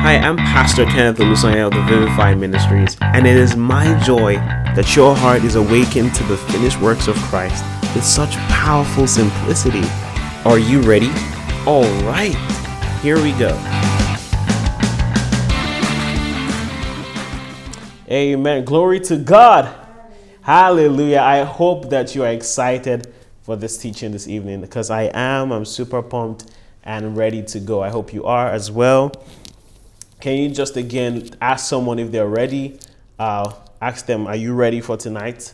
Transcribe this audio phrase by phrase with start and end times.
[0.00, 4.36] Hi, I'm Pastor Kenneth Olusanya of the Vivify Ministries, and it is my joy
[4.76, 7.64] that your heart is awakened to the finished works of Christ
[7.96, 9.82] with such powerful simplicity.
[10.44, 11.10] Are you ready?
[11.66, 12.32] All right,
[13.02, 13.50] here we go.
[18.08, 18.64] Amen.
[18.64, 19.74] Glory to God.
[20.42, 21.20] Hallelujah.
[21.20, 23.12] I hope that you are excited
[23.42, 25.50] for this teaching this evening because I am.
[25.50, 26.44] I'm super pumped
[26.84, 27.82] and ready to go.
[27.82, 29.12] I hope you are as well.
[30.20, 32.80] Can you just again ask someone if they're ready?
[33.18, 35.52] Uh, ask them, Are you ready for tonight?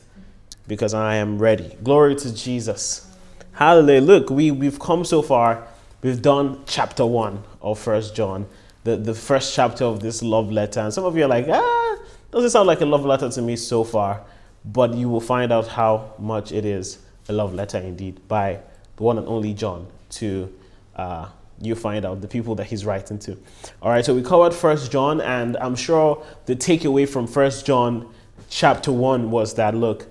[0.66, 1.76] Because I am ready.
[1.82, 3.10] Glory to Jesus.
[3.52, 4.00] Hallelujah.
[4.00, 5.66] Look, we, we've come so far.
[6.02, 8.46] We've done chapter one of First John,
[8.84, 10.80] the, the first chapter of this love letter.
[10.80, 11.98] And some of you are like, ah,
[12.30, 14.24] doesn't sound like a love letter to me so far.
[14.64, 18.60] But you will find out how much it is a love letter indeed by
[18.96, 20.52] the one and only John to
[20.96, 21.28] uh,
[21.60, 23.36] you find out the people that he's writing to.
[23.82, 28.12] All right, so we covered First John, and I'm sure the takeaway from First John
[28.48, 30.06] chapter one was that look,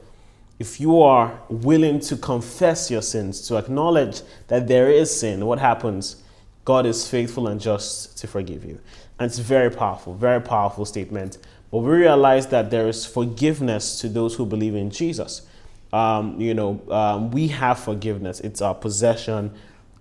[0.60, 5.60] if you are willing to confess your sins, to acknowledge that there is sin, what
[5.60, 6.18] happens?
[6.66, 8.80] God is faithful and just to forgive you.
[9.20, 11.38] And it's very powerful, very powerful statement.
[11.72, 15.42] But we realize that there is forgiveness to those who believe in Jesus.
[15.92, 19.52] Um, you know, um, we have forgiveness, it's our possession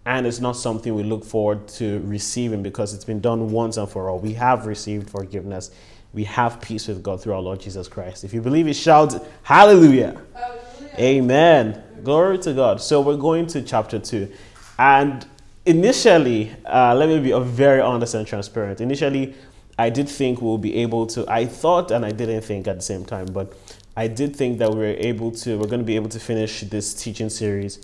[0.04, 3.88] and it's not something we look forward to receiving because it's been done once and
[3.88, 4.18] for all.
[4.18, 5.70] We have received forgiveness.
[6.12, 8.24] We have peace with God through our Lord Jesus Christ.
[8.24, 10.20] If you believe it, shout hallelujah.
[10.34, 10.94] hallelujah.
[10.98, 11.84] Amen.
[12.02, 12.80] Glory to God.
[12.80, 14.30] So we're going to chapter 2.
[14.78, 15.24] And
[15.64, 18.80] initially, uh, let me be very honest and transparent.
[18.80, 19.34] Initially,
[19.78, 22.82] I did think we'll be able to, I thought and I didn't think at the
[22.82, 23.54] same time, but
[23.96, 26.62] I did think that we were able to, we're going to be able to finish
[26.62, 27.78] this teaching series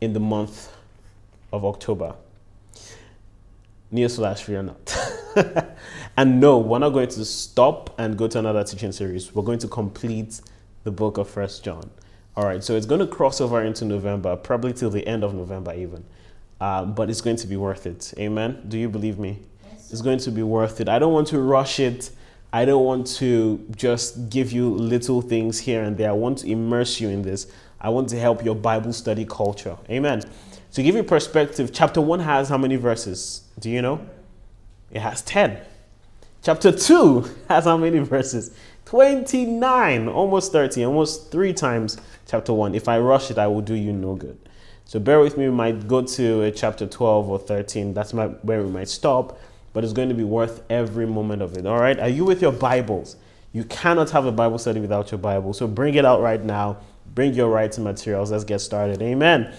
[0.00, 0.73] in the month
[1.54, 2.14] of October.
[3.92, 5.76] Newsflash, fear not.
[6.16, 9.32] and no, we're not going to stop and go to another teaching series.
[9.34, 10.40] We're going to complete
[10.82, 11.90] the book of First John.
[12.36, 15.32] All right, so it's going to cross over into November, probably till the end of
[15.32, 16.04] November, even.
[16.60, 18.12] Um, but it's going to be worth it.
[18.18, 18.64] Amen.
[18.66, 19.38] Do you believe me?
[19.70, 19.92] Yes.
[19.92, 20.88] It's going to be worth it.
[20.88, 22.10] I don't want to rush it.
[22.52, 26.10] I don't want to just give you little things here and there.
[26.10, 27.46] I want to immerse you in this.
[27.80, 29.76] I want to help your Bible study culture.
[29.88, 30.22] Amen.
[30.74, 33.44] To give you perspective, chapter 1 has how many verses?
[33.60, 34.04] Do you know?
[34.90, 35.60] It has 10.
[36.42, 38.56] Chapter 2 has how many verses?
[38.86, 41.96] 29, almost 30, almost three times
[42.26, 42.74] chapter 1.
[42.74, 44.36] If I rush it, I will do you no good.
[44.84, 47.94] So bear with me, we might go to chapter 12 or 13.
[47.94, 49.38] That's my, where we might stop,
[49.74, 51.66] but it's going to be worth every moment of it.
[51.66, 52.00] All right?
[52.00, 53.14] Are you with your Bibles?
[53.52, 55.52] You cannot have a Bible study without your Bible.
[55.52, 56.78] So bring it out right now.
[57.14, 58.32] Bring your writing materials.
[58.32, 59.00] Let's get started.
[59.00, 59.54] Amen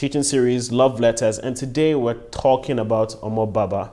[0.00, 3.92] teaching series Love Letters, and today we're talking about Omo Baba.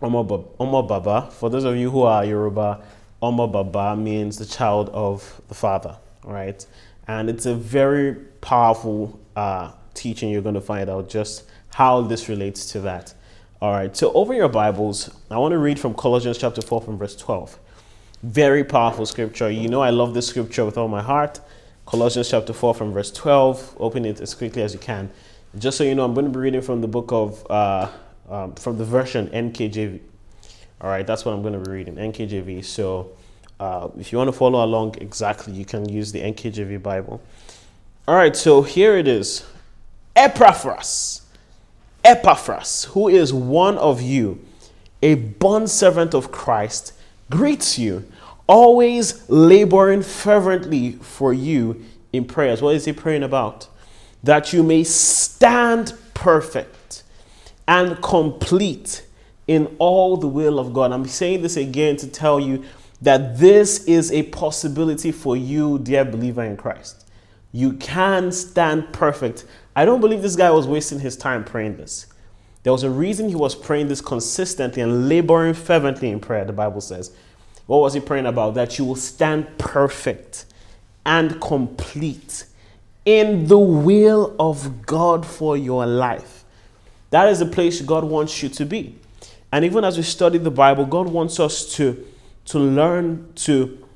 [0.00, 2.82] Omo, Omo Baba, for those of you who are Yoruba,
[3.22, 6.64] Omo Baba means the child of the father, right?
[7.06, 11.44] And it's a very powerful uh, teaching you're going to find out just
[11.74, 13.12] how this relates to that.
[13.60, 16.96] All right, so over your Bibles, I want to read from Colossians chapter 4 from
[16.96, 17.58] verse 12.
[18.22, 19.50] Very powerful scripture.
[19.50, 21.38] You know, I love this scripture with all my heart.
[21.88, 23.76] Colossians chapter 4 from verse 12.
[23.80, 25.10] Open it as quickly as you can.
[25.56, 27.88] Just so you know, I'm going to be reading from the book of, uh,
[28.28, 29.98] um, from the version NKJV.
[30.82, 32.62] All right, that's what I'm going to be reading, NKJV.
[32.62, 33.12] So
[33.58, 37.22] uh, if you want to follow along exactly, you can use the NKJV Bible.
[38.06, 39.46] All right, so here it is
[40.14, 41.22] Epaphras.
[42.04, 44.44] Epaphras, who is one of you,
[45.02, 46.92] a bond servant of Christ,
[47.30, 48.04] greets you
[48.48, 52.60] always laboring fervently for you in prayers.
[52.60, 53.68] What is he praying about?
[54.24, 57.04] That you may stand perfect
[57.68, 59.06] and complete
[59.46, 60.90] in all the will of God.
[60.90, 62.64] I'm saying this again to tell you
[63.00, 67.08] that this is a possibility for you, dear believer in Christ.
[67.52, 69.44] You can stand perfect.
[69.76, 72.06] I don't believe this guy was wasting his time praying this.
[72.62, 76.52] There was a reason he was praying this consistently and laboring fervently in prayer, the
[76.52, 77.14] Bible says.
[77.68, 78.54] What was he praying about?
[78.54, 80.46] That you will stand perfect
[81.04, 82.46] and complete
[83.04, 86.44] in the will of God for your life.
[87.10, 88.96] That is the place God wants you to be.
[89.52, 92.06] And even as we study the Bible, God wants us to,
[92.46, 93.86] to learn to,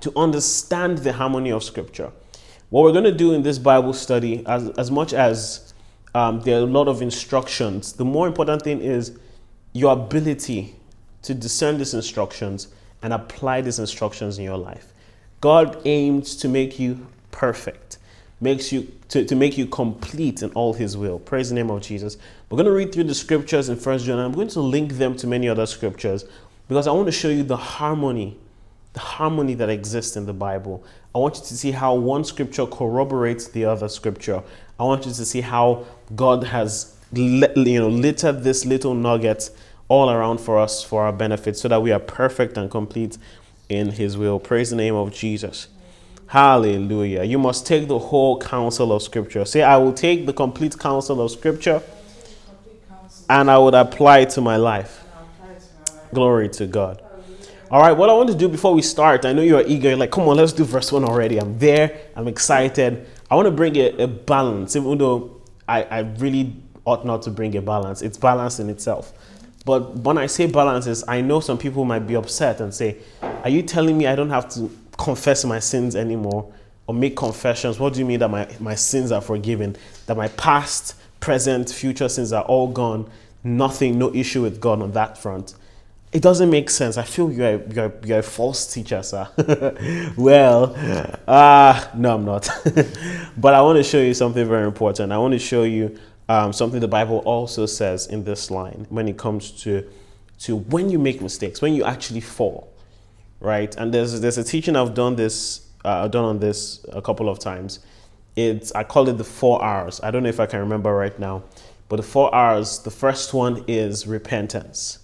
[0.00, 2.10] to understand the harmony of Scripture.
[2.70, 5.74] What we're going to do in this Bible study, as, as much as
[6.14, 9.18] um, there are a lot of instructions, the more important thing is
[9.74, 10.76] your ability
[11.22, 12.68] to discern these instructions
[13.06, 14.92] and apply these instructions in your life.
[15.40, 17.98] God aims to make you perfect.
[18.40, 21.20] makes you to, to make you complete in all his will.
[21.20, 22.16] Praise the name of Jesus.
[22.50, 24.18] We're going to read through the scriptures in First John.
[24.18, 26.24] And I'm going to link them to many other scriptures
[26.66, 28.36] because I want to show you the harmony,
[28.94, 30.82] the harmony that exists in the Bible.
[31.14, 34.42] I want you to see how one scripture corroborates the other scripture.
[34.80, 35.86] I want you to see how
[36.16, 39.48] God has you know littered this little nugget
[39.88, 43.18] all around for us for our benefit so that we are perfect and complete
[43.68, 44.38] in his will.
[44.38, 45.68] Praise the name of Jesus.
[46.28, 47.22] Hallelujah.
[47.22, 49.44] You must take the whole counsel of Scripture.
[49.44, 51.82] Say, I will take the complete counsel of Scripture
[53.28, 55.04] and I would apply it to my life.
[56.12, 57.02] Glory to God.
[57.70, 59.96] All right, what I want to do before we start, I know you are eager,
[59.96, 61.38] like, come on, let's do verse 1 already.
[61.38, 63.06] I'm there, I'm excited.
[63.28, 66.54] I want to bring a, a balance, even though I, I really
[66.84, 68.02] ought not to bring a balance.
[68.02, 69.12] It's balance in itself.
[69.66, 73.50] But when I say balances, I know some people might be upset and say, Are
[73.50, 76.50] you telling me I don't have to confess my sins anymore
[76.86, 77.80] or make confessions?
[77.80, 79.76] What do you mean that my, my sins are forgiven?
[80.06, 83.10] That my past, present, future sins are all gone?
[83.42, 85.56] Nothing, no issue with God on that front.
[86.12, 86.96] It doesn't make sense.
[86.96, 89.28] I feel you're a, you're, you're a false teacher, sir.
[90.16, 90.76] well,
[91.26, 92.48] uh, no, I'm not.
[93.36, 95.10] but I want to show you something very important.
[95.10, 95.98] I want to show you
[96.28, 99.88] um, something the Bible also says in this line when it comes to
[100.38, 102.72] to when you make mistakes, when you actually fall,
[103.40, 103.74] right?
[103.76, 107.38] And there's there's a teaching I've done this uh, done on this a couple of
[107.38, 107.80] times.
[108.34, 110.00] It's I call it the four R's.
[110.02, 111.44] I don't know if I can remember right now,
[111.88, 112.80] but the four R's.
[112.80, 114.98] The first one is repentance.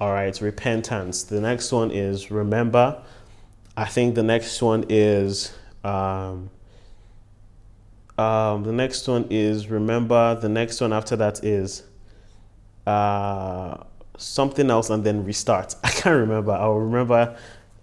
[0.00, 1.22] All right, repentance.
[1.22, 3.02] The next one is remember.
[3.76, 5.52] I think the next one is
[5.84, 6.50] um,
[8.18, 10.38] um, the next one is remember.
[10.40, 11.82] The next one after that is
[12.86, 13.82] uh,
[14.16, 15.74] something else and then restart.
[15.84, 16.52] I can't remember.
[16.52, 17.36] I'll remember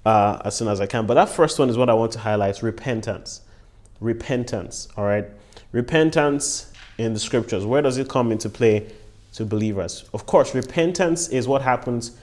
[0.06, 1.06] uh, as soon as I can.
[1.06, 3.42] But that first one is what I want to highlight repentance.
[4.00, 4.88] Repentance.
[4.98, 5.26] All right.
[5.72, 7.66] Repentance in the scriptures.
[7.66, 8.92] Where does it come into play
[9.34, 10.06] to believers?
[10.14, 12.18] Of course, repentance is what happens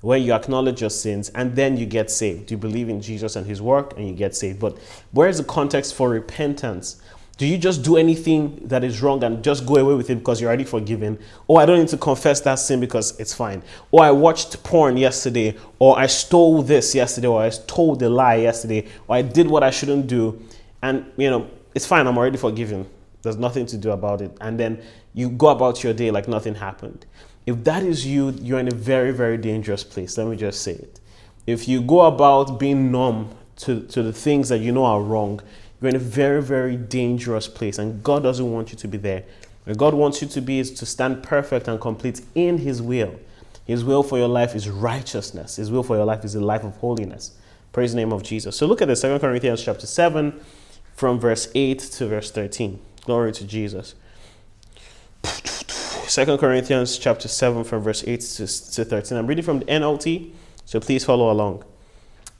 [0.00, 2.50] when you acknowledge your sins and then you get saved.
[2.50, 4.58] You believe in Jesus and his work and you get saved.
[4.58, 4.78] But
[5.12, 7.00] where is the context for repentance?
[7.38, 10.40] Do you just do anything that is wrong and just go away with it because
[10.40, 11.18] you're already forgiven?
[11.46, 13.62] Or I don't need to confess that sin because it's fine.
[13.90, 18.36] Or I watched porn yesterday, or I stole this yesterday, or I told a lie
[18.36, 20.40] yesterday, or I did what I shouldn't do.
[20.82, 22.88] And, you know, it's fine, I'm already forgiven.
[23.22, 24.36] There's nothing to do about it.
[24.40, 24.82] And then
[25.14, 27.06] you go about your day like nothing happened.
[27.46, 30.18] If that is you, you're in a very, very dangerous place.
[30.18, 31.00] Let me just say it.
[31.46, 35.40] If you go about being numb to, to the things that you know are wrong,
[35.82, 39.24] you're in a very, very dangerous place, and God doesn't want you to be there.
[39.64, 43.18] Where God wants you to be is to stand perfect and complete in His will.
[43.64, 45.56] His will for your life is righteousness.
[45.56, 47.32] His will for your life is a life of holiness.
[47.72, 48.56] Praise the name of Jesus.
[48.56, 50.40] So look at this, 2 Corinthians chapter 7,
[50.94, 52.80] from verse 8 to verse 13.
[53.04, 53.94] Glory to Jesus.
[55.22, 59.16] 2 Corinthians chapter 7 from verse 8 to, to 13.
[59.16, 60.32] I'm reading from the NLT,
[60.64, 61.64] so please follow along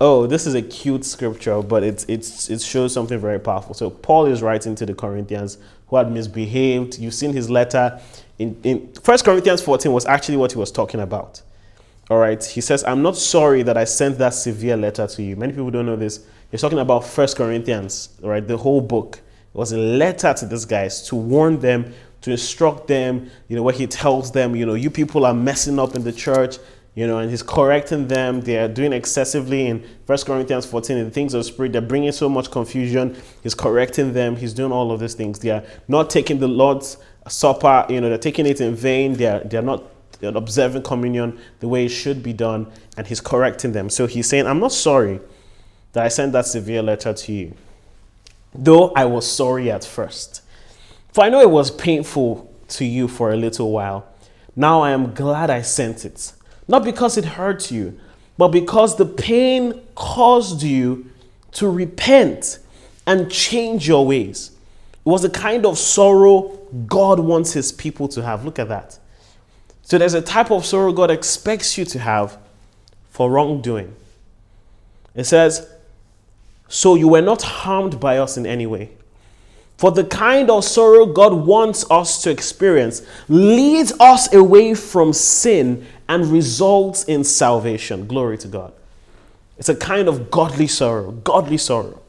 [0.02, 3.72] oh, this is a cute scripture, but it's, it's, it shows something very powerful.
[3.72, 6.98] So Paul is writing to the Corinthians who had misbehaved.
[6.98, 8.00] You've seen his letter.
[8.36, 11.40] In, in 1 Corinthians 14 was actually what he was talking about.
[12.10, 12.44] All right.
[12.44, 15.36] He says, I'm not sorry that I sent that severe letter to you.
[15.36, 16.26] Many people don't know this.
[16.50, 19.18] He's talking about 1 Corinthians, right, the whole book.
[19.18, 23.62] It was a letter to these guys to warn them, to instruct them, you know,
[23.62, 26.58] where he tells them, you know, you people are messing up in the church
[26.94, 28.42] you know, and he's correcting them.
[28.42, 31.72] They are doing excessively in First Corinthians 14 in things of spirit.
[31.72, 33.16] They're bringing so much confusion.
[33.42, 34.36] He's correcting them.
[34.36, 35.38] He's doing all of these things.
[35.38, 37.86] They are not taking the Lord's supper.
[37.88, 39.14] You know, they're taking it in vain.
[39.14, 39.84] They are they're not
[40.20, 43.88] they're observing communion the way it should be done, and he's correcting them.
[43.88, 45.20] So he's saying, "I'm not sorry
[45.94, 47.54] that I sent that severe letter to you,
[48.54, 50.42] though I was sorry at first,
[51.10, 54.04] for I know it was painful to you for a little while.
[54.54, 56.34] Now I am glad I sent it."
[56.68, 57.98] Not because it hurts you,
[58.38, 61.10] but because the pain caused you
[61.52, 62.58] to repent
[63.06, 64.52] and change your ways.
[65.04, 68.44] It was the kind of sorrow God wants his people to have.
[68.44, 68.98] Look at that.
[69.82, 72.38] So there's a type of sorrow God expects you to have
[73.10, 73.94] for wrongdoing.
[75.14, 75.68] It says,
[76.68, 78.90] So you were not harmed by us in any way.
[79.76, 85.86] For the kind of sorrow God wants us to experience leads us away from sin
[86.12, 88.06] and results in salvation.
[88.06, 88.74] Glory to God.
[89.56, 92.02] It's a kind of godly sorrow, godly sorrow.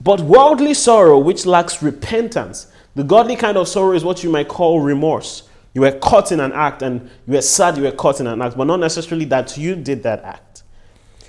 [0.00, 4.48] But worldly sorrow, which lacks repentance, the godly kind of sorrow is what you might
[4.48, 5.48] call remorse.
[5.72, 8.42] You were caught in an act and you were sad you were caught in an
[8.42, 10.64] act, but not necessarily that you did that act.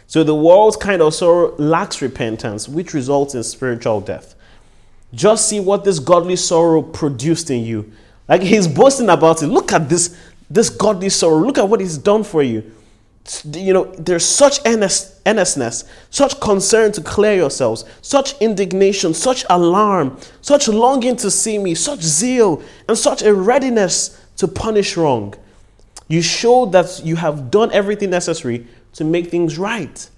[0.07, 4.33] So the world's kind of sorrow lacks repentance, which results in spiritual death.
[5.13, 7.91] Just see what this godly sorrow produced in you.
[8.29, 9.47] Like he's boasting about it.
[9.47, 10.15] Look at this,
[10.49, 11.39] this godly sorrow.
[11.39, 12.71] Look at what he's done for you.
[13.53, 20.17] You know, there's such earnest, earnestness, such concern to clear yourselves, such indignation, such alarm,
[20.41, 25.35] such longing to see me, such zeal, and such a readiness to punish wrong.
[26.07, 30.09] You show that you have done everything necessary to make things right.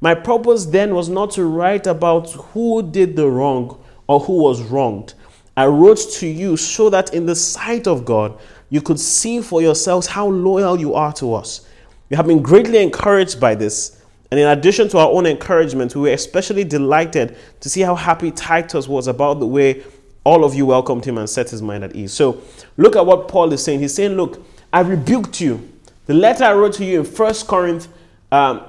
[0.00, 4.62] My purpose then was not to write about who did the wrong or who was
[4.62, 5.14] wronged.
[5.56, 8.38] I wrote to you so that in the sight of God,
[8.72, 11.68] you could see for yourselves how loyal you are to us.
[12.08, 14.02] We have been greatly encouraged by this.
[14.30, 18.30] And in addition to our own encouragement, we were especially delighted to see how happy
[18.30, 19.82] Titus was about the way
[20.24, 22.14] all of you welcomed him and set his mind at ease.
[22.14, 22.40] So
[22.78, 23.80] look at what Paul is saying.
[23.80, 25.70] He's saying, Look, I rebuked you.
[26.06, 27.88] The letter I wrote to you in First Corinth,
[28.30, 28.62] um,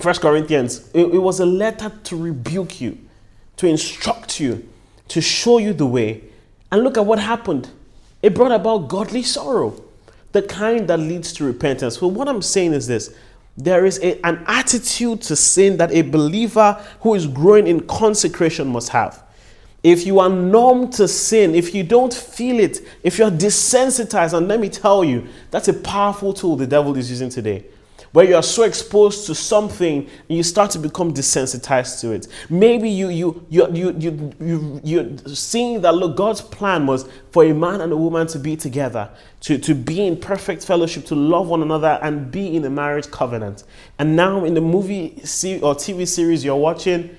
[0.00, 2.98] First Corinthians, it, it was a letter to rebuke you,
[3.58, 4.68] to instruct you,
[5.06, 6.24] to show you the way.
[6.72, 7.70] And look at what happened.
[8.22, 9.82] It brought about godly sorrow,
[10.30, 12.00] the kind that leads to repentance.
[12.00, 13.14] Well, what I'm saying is this
[13.56, 18.68] there is a, an attitude to sin that a believer who is growing in consecration
[18.68, 19.22] must have.
[19.82, 24.46] If you are numb to sin, if you don't feel it, if you're desensitized, and
[24.46, 27.64] let me tell you, that's a powerful tool the devil is using today.
[28.12, 32.28] Where you are so exposed to something you start to become desensitized to it.
[32.50, 37.44] Maybe you you you you you you you're seeing that look, God's plan was for
[37.44, 39.08] a man and a woman to be together,
[39.40, 43.10] to, to be in perfect fellowship, to love one another, and be in a marriage
[43.10, 43.64] covenant.
[43.98, 45.12] And now in the movie
[45.62, 47.16] or TV series you're watching,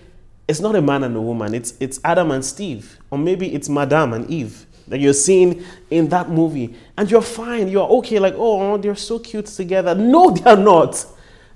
[0.47, 3.69] it's not a man and a woman, it's, it's Adam and Steve, or maybe it's
[3.69, 6.75] Madame and Eve that you're seeing in that movie.
[6.97, 9.95] And you're fine, you're okay, like, oh, they're so cute together.
[9.95, 11.05] No, they're not.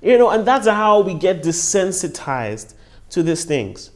[0.01, 2.73] You know, and that's how we get desensitized
[3.09, 3.91] to these things.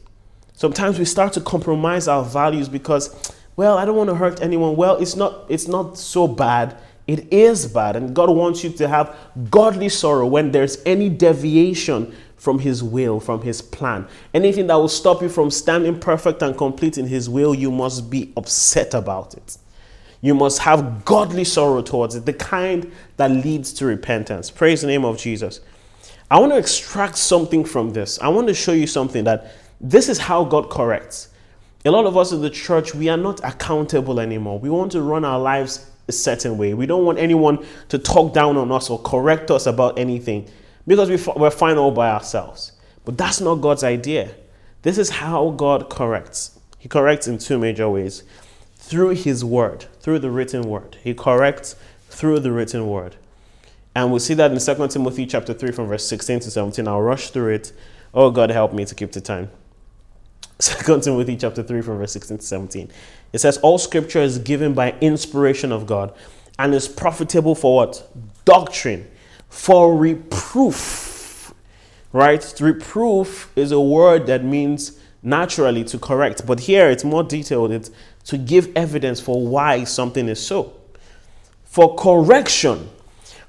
[0.52, 4.76] Sometimes we start to compromise our values because, well, I don't want to hurt anyone.
[4.76, 6.76] Well, it's not, it's not so bad.
[7.06, 7.96] It is bad.
[7.96, 9.16] And God wants you to have
[9.50, 14.04] godly sorrow when there's any deviation from His will, from His plan.
[14.34, 18.10] Anything that will stop you from standing perfect and complete in His will, you must
[18.10, 19.58] be upset about it.
[20.20, 24.50] You must have godly sorrow towards it, the kind that leads to repentance.
[24.50, 25.60] Praise the name of Jesus.
[26.32, 28.18] I want to extract something from this.
[28.18, 31.28] I want to show you something that this is how God corrects.
[31.84, 34.58] A lot of us in the church, we are not accountable anymore.
[34.58, 36.74] We want to run our lives a certain way.
[36.74, 40.48] We don't want anyone to talk down on us or correct us about anything
[40.86, 42.72] because we, we're fine all by ourselves.
[43.04, 44.34] But that's not God's idea.
[44.82, 46.58] This is how God corrects.
[46.78, 48.24] He corrects in two major ways
[48.76, 50.96] through His Word, through the written Word.
[51.02, 51.76] He corrects
[52.08, 53.16] through the written Word.
[53.94, 56.88] And we'll see that in 2 Timothy chapter 3 from verse 16 to 17.
[56.88, 57.72] I'll rush through it.
[58.14, 59.50] Oh, God, help me to keep the time.
[60.58, 62.90] 2 Timothy chapter 3 from verse 16 to 17.
[63.32, 66.14] It says, All scripture is given by inspiration of God
[66.58, 68.08] and is profitable for what?
[68.44, 69.08] Doctrine
[69.52, 71.52] for reproof.
[72.10, 72.54] Right?
[72.58, 77.70] Reproof is a word that means naturally to correct, but here it's more detailed.
[77.70, 77.90] It's
[78.24, 80.72] to give evidence for why something is so.
[81.64, 82.88] For correction,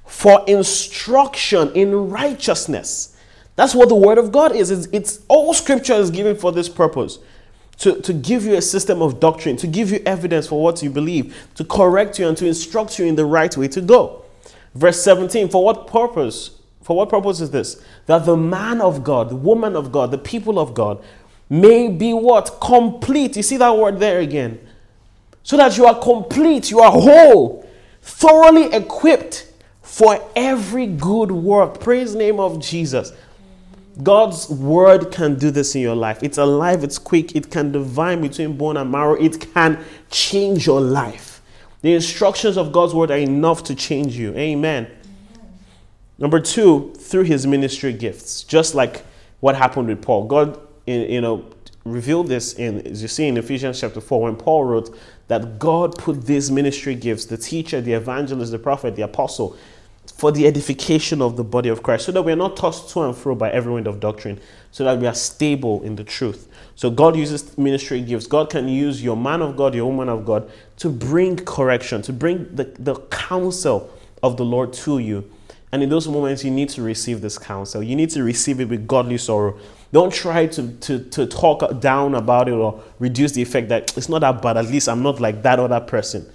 [0.05, 3.17] for instruction in righteousness.
[3.55, 4.71] That's what the word of God is.
[4.71, 7.19] It's, it's all scripture is given for this purpose.
[7.79, 10.89] To, to give you a system of doctrine, to give you evidence for what you
[10.89, 14.22] believe, to correct you and to instruct you in the right way to go.
[14.75, 16.59] Verse 17, for what purpose?
[16.81, 17.83] For what purpose is this?
[18.07, 21.03] That the man of God, the woman of God, the people of God
[21.49, 22.57] may be what?
[22.61, 23.37] Complete.
[23.37, 24.59] You see that word there again.
[25.43, 27.67] So that you are complete, you are whole,
[28.01, 29.51] thoroughly equipped
[29.81, 31.79] for every good work.
[31.79, 33.11] Praise name of Jesus.
[34.01, 36.23] God's word can do this in your life.
[36.23, 40.81] It's alive, it's quick, it can divine between bone and marrow, it can change your
[40.81, 41.32] life.
[41.83, 44.33] The instructions of God's word are enough to change you.
[44.35, 44.87] Amen.
[46.17, 49.05] Number two, through his ministry gifts, just like
[49.41, 50.25] what happened with Paul.
[50.25, 51.45] God, you know,
[51.83, 54.97] revealed this in, as you see in Ephesians chapter 4, when Paul wrote
[55.27, 59.57] that God put these ministry gifts, the teacher, the evangelist, the prophet, the apostle,
[60.15, 63.01] for the edification of the body of Christ, so that we are not tossed to
[63.01, 64.39] and fro by every wind of doctrine,
[64.71, 66.47] so that we are stable in the truth.
[66.75, 68.27] So God uses ministry gifts.
[68.27, 72.13] God can use your man of God, your woman of God, to bring correction, to
[72.13, 75.29] bring the, the counsel of the Lord to you.
[75.71, 77.81] And in those moments, you need to receive this counsel.
[77.81, 79.57] You need to receive it with godly sorrow.
[79.91, 84.09] Don't try to, to, to talk down about it or reduce the effect that it's
[84.09, 84.57] not that bad.
[84.57, 86.31] At least I'm not like that other person.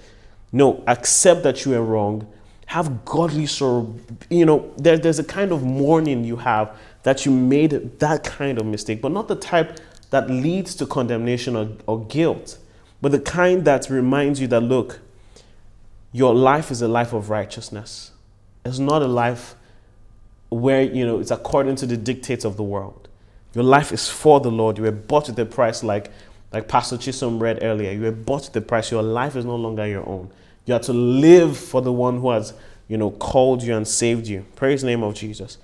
[0.51, 2.27] No, accept that you are wrong.
[2.65, 3.95] Have godly sorrow.
[4.29, 8.59] You know, there, there's a kind of mourning you have that you made that kind
[8.59, 9.79] of mistake, but not the type
[10.09, 12.57] that leads to condemnation or, or guilt,
[13.01, 14.99] but the kind that reminds you that, look,
[16.11, 18.11] your life is a life of righteousness.
[18.65, 19.55] It's not a life
[20.49, 23.07] where, you know, it's according to the dictates of the world.
[23.53, 24.77] Your life is for the Lord.
[24.77, 26.11] You were bought with a price, like,
[26.51, 27.91] like Pastor Chisholm read earlier.
[27.91, 28.91] You were bought with a price.
[28.91, 30.31] Your life is no longer your own.
[30.65, 32.53] You have to live for the one who has,
[32.87, 34.45] you know, called you and saved you.
[34.55, 35.57] Praise the name of Jesus.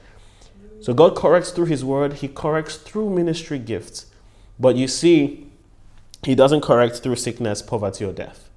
[0.82, 4.08] So God corrects through His word, He corrects through ministry gifts.
[4.60, 5.48] But you see,
[6.24, 8.50] He doesn't correct through sickness, poverty, or death.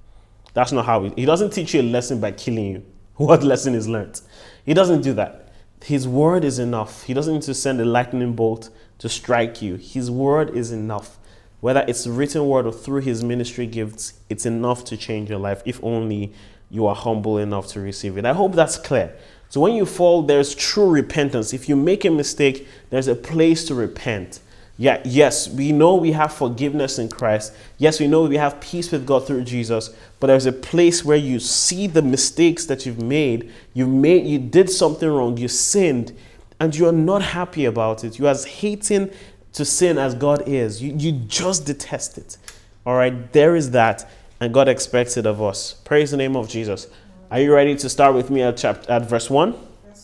[0.53, 2.85] That's not how He, he doesn't teach you a lesson by killing you.
[3.15, 4.21] What lesson is learnt?
[4.65, 5.49] He doesn't do that.
[5.83, 7.03] His word is enough.
[7.03, 9.75] He doesn't need to send a lightning bolt to strike you.
[9.75, 11.17] His word is enough.
[11.61, 15.61] Whether it's written word or through his ministry gifts, it's enough to change your life
[15.65, 16.33] if only
[16.69, 18.25] you are humble enough to receive it.
[18.25, 19.15] I hope that's clear.
[19.49, 21.53] So when you fall, there's true repentance.
[21.53, 24.39] If you make a mistake, there's a place to repent.
[24.81, 27.53] Yeah, yes, we know we have forgiveness in Christ.
[27.77, 29.93] Yes, we know we have peace with God through Jesus.
[30.21, 33.51] But there's a place where you see the mistakes that you've made.
[33.73, 36.15] You made you did something wrong, you sinned,
[36.61, 38.17] and you're not happy about it.
[38.17, 39.11] You're as hating
[39.51, 40.81] to sin as God is.
[40.81, 42.37] You, you just detest it.
[42.85, 44.09] All right, there is that,
[44.39, 45.73] and God expects it of us.
[45.73, 46.87] Praise the name of Jesus.
[47.29, 49.53] Are you ready to start with me at chapter at verse 1?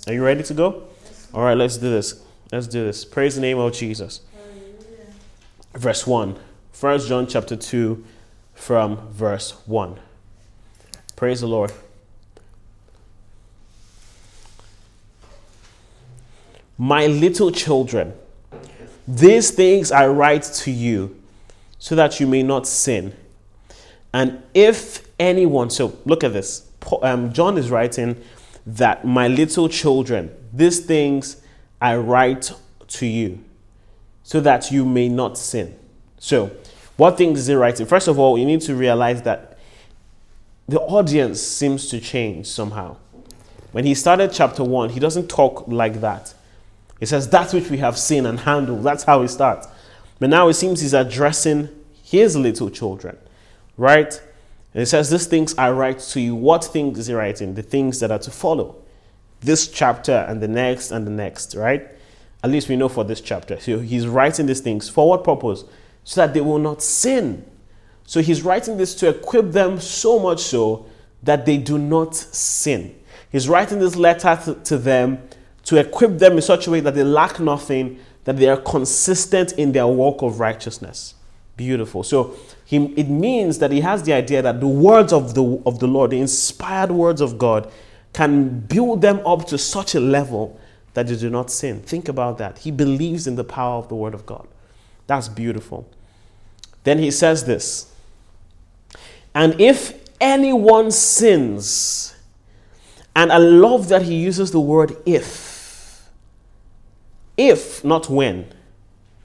[0.08, 0.84] Are you ready to go?
[1.34, 2.22] All right, let's do this.
[2.52, 3.06] Let's do this.
[3.06, 4.20] Praise the name of Jesus.
[5.76, 6.38] Verse 1.
[6.80, 8.04] 1 John chapter 2
[8.54, 10.00] from verse 1.
[11.16, 11.72] Praise the Lord.
[16.78, 18.14] My little children,
[19.08, 21.22] these things I write to you
[21.80, 23.16] so that you may not sin.
[24.14, 26.70] And if anyone, so look at this
[27.02, 28.22] um, John is writing
[28.66, 31.42] that my little children, these things
[31.82, 32.52] I write
[32.88, 33.45] to you
[34.26, 35.78] so that you may not sin.
[36.18, 36.50] So,
[36.98, 37.86] what things is he writing?
[37.86, 39.60] First of all, you need to realize that
[40.68, 42.98] the audience seems to change somehow.
[43.72, 46.34] When he started chapter 1, he doesn't talk like that.
[47.00, 48.84] He says, That which we have seen and handled.
[48.84, 49.68] That's how he starts.
[50.18, 51.70] But now it seems he's addressing
[52.04, 53.18] his little children,
[53.78, 54.20] right?
[54.74, 56.34] And it says, These things I write to you.
[56.34, 57.54] What things is he writing?
[57.54, 58.78] The things that are to follow.
[59.42, 61.95] This chapter and the next and the next, right?
[62.44, 63.60] At least we know for this chapter.
[63.60, 64.88] So he's writing these things.
[64.90, 65.64] For what purpose?
[66.04, 67.50] So that they will not sin.
[68.06, 70.86] So he's writing this to equip them so much so
[71.24, 72.96] that they do not sin.
[73.32, 75.28] He's writing this letter to, to them
[75.66, 79.54] to equip them in such a way that they lack nothing, that they are consistent
[79.54, 81.16] in their walk of righteousness.
[81.58, 82.04] Beautiful.
[82.04, 85.80] So he, it means that he has the idea that the words of the, of
[85.80, 87.72] the Lord, the inspired words of God,
[88.14, 90.60] can build them up to such a level
[90.96, 91.82] that you do not sin.
[91.82, 92.60] Think about that.
[92.60, 94.48] He believes in the power of the word of God.
[95.08, 95.88] That's beautiful.
[96.84, 97.94] Then he says this
[99.36, 102.16] And if anyone sins,
[103.16, 106.10] and I love that he uses the word if.
[107.38, 108.46] If, not when.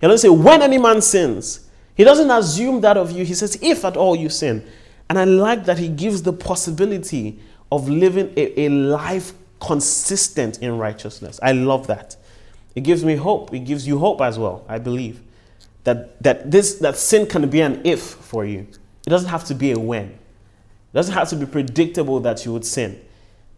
[0.01, 1.69] He doesn't say, when any man sins.
[1.95, 3.25] He doesn't assume that of you.
[3.25, 4.67] He says, if at all you sin.
[5.09, 7.39] And I like that he gives the possibility
[7.71, 11.39] of living a, a life consistent in righteousness.
[11.43, 12.17] I love that.
[12.75, 13.53] It gives me hope.
[13.53, 15.21] It gives you hope as well, I believe.
[15.85, 18.67] That, that this that sin can be an if for you.
[19.07, 20.07] It doesn't have to be a when.
[20.07, 23.01] It doesn't have to be predictable that you would sin.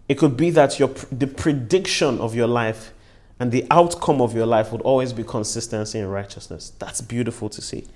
[0.08, 2.92] It could be that your the prediction of your life
[3.40, 6.72] and the outcome of your life would always be consistency in righteousness.
[6.78, 7.88] That's beautiful to see.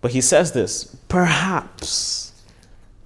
[0.00, 2.21] But he says this perhaps,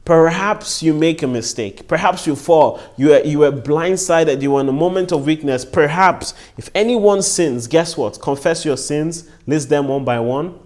[0.07, 1.87] perhaps you make a mistake.
[1.89, 2.81] Perhaps you fall.
[2.97, 4.41] You are, you are blindsided.
[4.41, 5.65] You are in a moment of weakness.
[5.65, 8.19] Perhaps if anyone sins, guess what?
[8.23, 10.59] Confess your sins, list them one by one.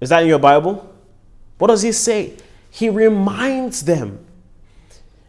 [0.00, 0.94] Is that in your Bible?
[1.58, 2.34] What does he say?
[2.70, 4.24] He reminds them.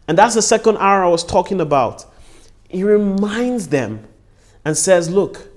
[0.06, 2.06] And that's the second hour I was talking about.
[2.68, 4.06] He reminds them
[4.64, 5.48] and says, Look,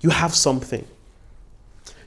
[0.00, 0.84] you have something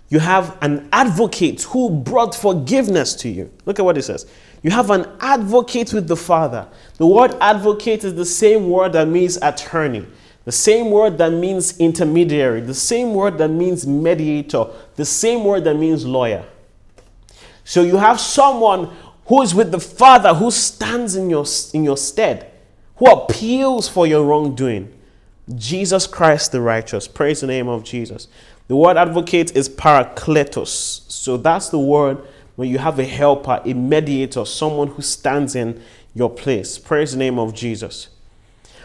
[0.09, 3.51] you have an advocate who brought forgiveness to you.
[3.65, 4.27] Look at what he says.
[4.65, 6.67] You have an advocate with the Father.
[6.97, 10.08] The word advocate is the same word that means attorney,
[10.43, 15.65] the same word that means intermediary, the same word that means mediator, the same word
[15.65, 16.43] that means lawyer.
[17.63, 18.89] So you have someone
[19.28, 22.51] who is with the Father who stands in your, in your stead,
[22.95, 24.91] who appeals for your wrongdoing.
[25.54, 27.08] Jesus Christ the righteous.
[27.08, 28.28] Praise the name of Jesus.
[28.67, 31.08] The word advocate is parakletos.
[31.08, 35.82] So that's the word when you have a helper, a mediator, someone who stands in
[36.13, 36.78] your place.
[36.78, 38.10] Praise the name of Jesus.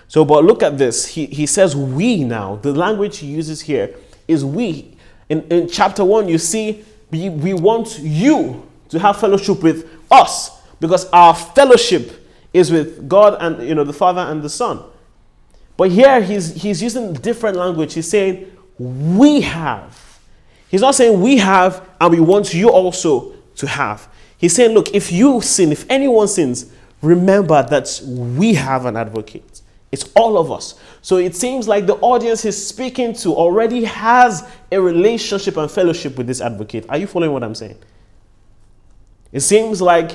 [0.09, 1.07] So, but look at this.
[1.07, 2.57] He, he says we now.
[2.57, 3.95] The language he uses here
[4.27, 4.97] is we.
[5.31, 10.51] in, in chapter 1, you see, we, we want you to have fellowship with us
[10.81, 14.83] because our fellowship is with God and you know the Father and the Son.
[15.77, 17.95] But here he's he's using different language.
[17.95, 20.19] He's saying we have.
[20.69, 24.09] He's not saying we have and we want you also to have.
[24.37, 29.61] He's saying, look, if you sin, if anyone sins, remember that we have an advocate.
[29.93, 30.79] It's all of us.
[31.03, 36.17] So it seems like the audience he's speaking to already has a relationship and fellowship
[36.17, 36.87] with this advocate.
[36.89, 37.77] Are you following what I'm saying?
[39.33, 40.13] It seems like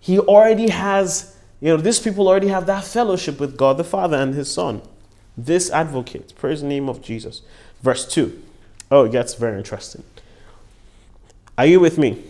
[0.00, 4.16] he already has, you know, these people already have that fellowship with God the Father
[4.16, 4.82] and his Son.
[5.36, 6.34] This advocate.
[6.36, 7.42] Praise the name of Jesus.
[7.82, 8.42] Verse 2.
[8.90, 10.04] Oh, it gets very interesting.
[11.56, 12.22] Are you with me?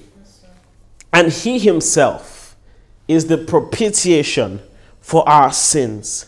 [1.15, 2.57] And he himself
[3.07, 4.61] is the propitiation
[5.01, 6.27] for our sins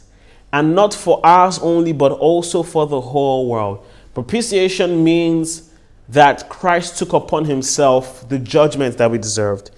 [0.53, 3.85] and not for ours only, but also for the whole world.
[4.15, 5.71] Propitiation means
[6.09, 9.71] that Christ took upon himself the judgment that we deserved,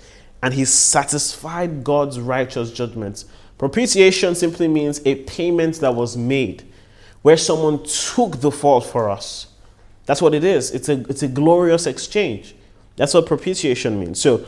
[0.43, 3.25] and he satisfied God's righteous judgments.
[3.57, 6.65] Propitiation simply means a payment that was made,
[7.23, 9.49] where someone took the fault for us.
[10.07, 10.71] That's what it is.
[10.71, 12.55] It's a, it's a glorious exchange.
[12.97, 14.21] That's what propitiation means.
[14.21, 14.45] So,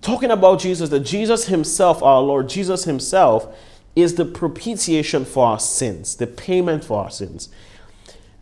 [0.00, 3.56] talking about Jesus, that Jesus himself, our Lord Jesus himself,
[3.94, 7.48] is the propitiation for our sins, the payment for our sins.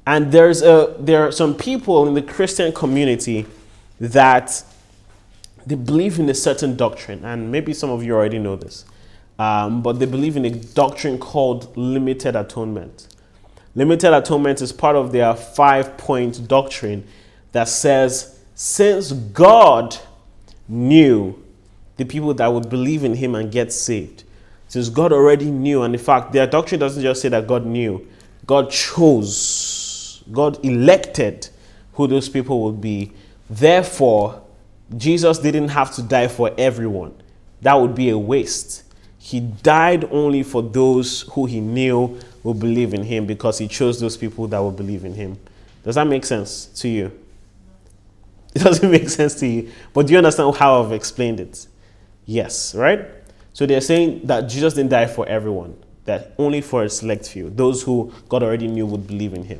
[0.07, 3.47] And there's a there are some people in the Christian community
[3.99, 4.63] that
[5.67, 8.85] they believe in a certain doctrine, and maybe some of you already know this,
[9.39, 13.09] um, but they believe in a doctrine called limited atonement.
[13.75, 17.05] Limited atonement is part of their five point doctrine
[17.53, 19.99] that says since God
[20.69, 21.43] knew
[21.97, 24.25] the people that would believe in Him and get saved,
[24.69, 28.07] since God already knew, and in fact, their doctrine doesn't just say that God knew,
[28.47, 31.49] God chose, God elected
[31.95, 33.13] who those people would be.
[33.49, 34.43] Therefore,
[34.97, 37.15] Jesus didn't have to die for everyone.
[37.63, 38.85] That would be a waste.
[39.19, 43.99] He died only for those who he knew would believe in him because he chose
[43.99, 45.39] those people that would believe in him.
[45.83, 47.13] Does that make sense to you?
[48.61, 51.67] It doesn't make sense to you, but do you understand how I've explained it?
[52.25, 53.07] Yes, right?
[53.53, 57.51] So they're saying that Jesus didn't die for everyone, that only for a select few,
[57.51, 59.59] those who God already knew would believe in him.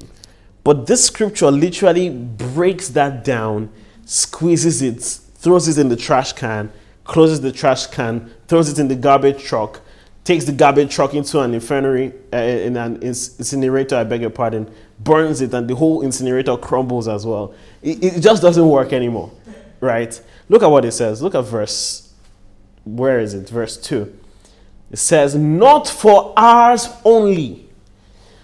[0.65, 3.71] But this scripture literally breaks that down,
[4.07, 6.73] squeezes it, throws it in the trash can,
[7.05, 9.83] closes the trash can, throws it in the garbage truck,
[10.25, 14.73] takes the garbage truck into an infirmary, uh, in an incinerator, I beg your pardon,
[14.99, 17.55] burns it, and the whole incinerator crumbles as well.
[17.87, 19.31] It, it just doesn't work anymore,
[19.81, 20.21] right?
[20.49, 21.23] Look at what it says.
[21.23, 22.07] Look at verse
[22.87, 23.49] where is it?
[23.49, 24.17] Verse 2.
[24.93, 27.69] It says, Not for ours only.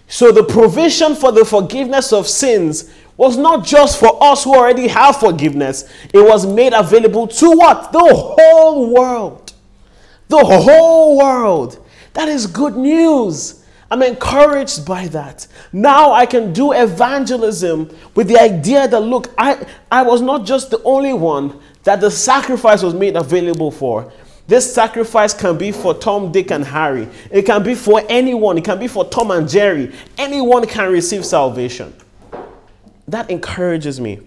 [0.08, 4.88] So the provision for the forgiveness of sins was not just for us who already
[4.88, 7.92] have forgiveness, it was made available to what?
[7.92, 9.52] The whole world.
[10.28, 11.78] The whole world.
[12.14, 13.61] That is good news.
[13.92, 15.46] I'm encouraged by that.
[15.70, 20.70] Now I can do evangelism with the idea that, look, I, I was not just
[20.70, 24.10] the only one that the sacrifice was made available for.
[24.46, 27.06] This sacrifice can be for Tom, Dick, and Harry.
[27.30, 28.56] It can be for anyone.
[28.56, 29.92] It can be for Tom and Jerry.
[30.16, 31.92] Anyone can receive salvation.
[33.06, 34.20] That encourages me.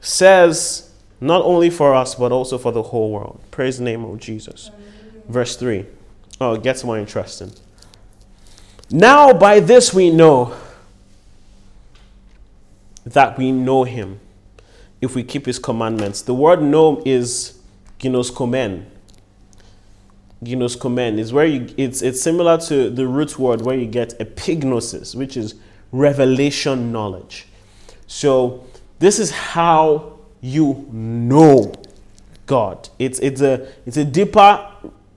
[0.00, 0.90] Says,
[1.20, 3.40] not only for us, but also for the whole world.
[3.52, 4.72] Praise the name of Jesus.
[5.28, 5.86] Verse 3.
[6.40, 7.52] Oh, it gets more interesting.
[8.90, 10.54] Now, by this we know
[13.04, 14.20] that we know him
[15.00, 16.22] if we keep his commandments.
[16.22, 17.58] The word know is
[17.98, 18.84] ginoskomen.
[20.42, 25.14] Ginoskomen is where you, it's, it's similar to the root word where you get epignosis,
[25.14, 25.54] which is
[25.92, 27.46] revelation knowledge.
[28.06, 28.66] So
[28.98, 31.72] this is how you know
[32.46, 32.88] God.
[32.98, 34.70] It's, it's, a, it's a deeper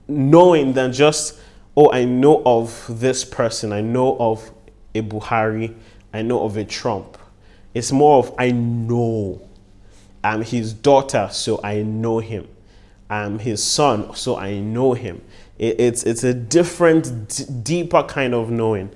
[0.08, 1.38] knowing than just,
[1.76, 4.50] oh, I know of this person, I know of
[4.94, 5.74] a Buhari,
[6.12, 7.18] I know of a Trump.
[7.74, 9.46] It's more of, I know.
[10.24, 12.48] I'm his daughter, so I know him.
[13.10, 15.22] I'm his son, so I know him.
[15.58, 18.90] It, it's, it's a different, d- deeper kind of knowing.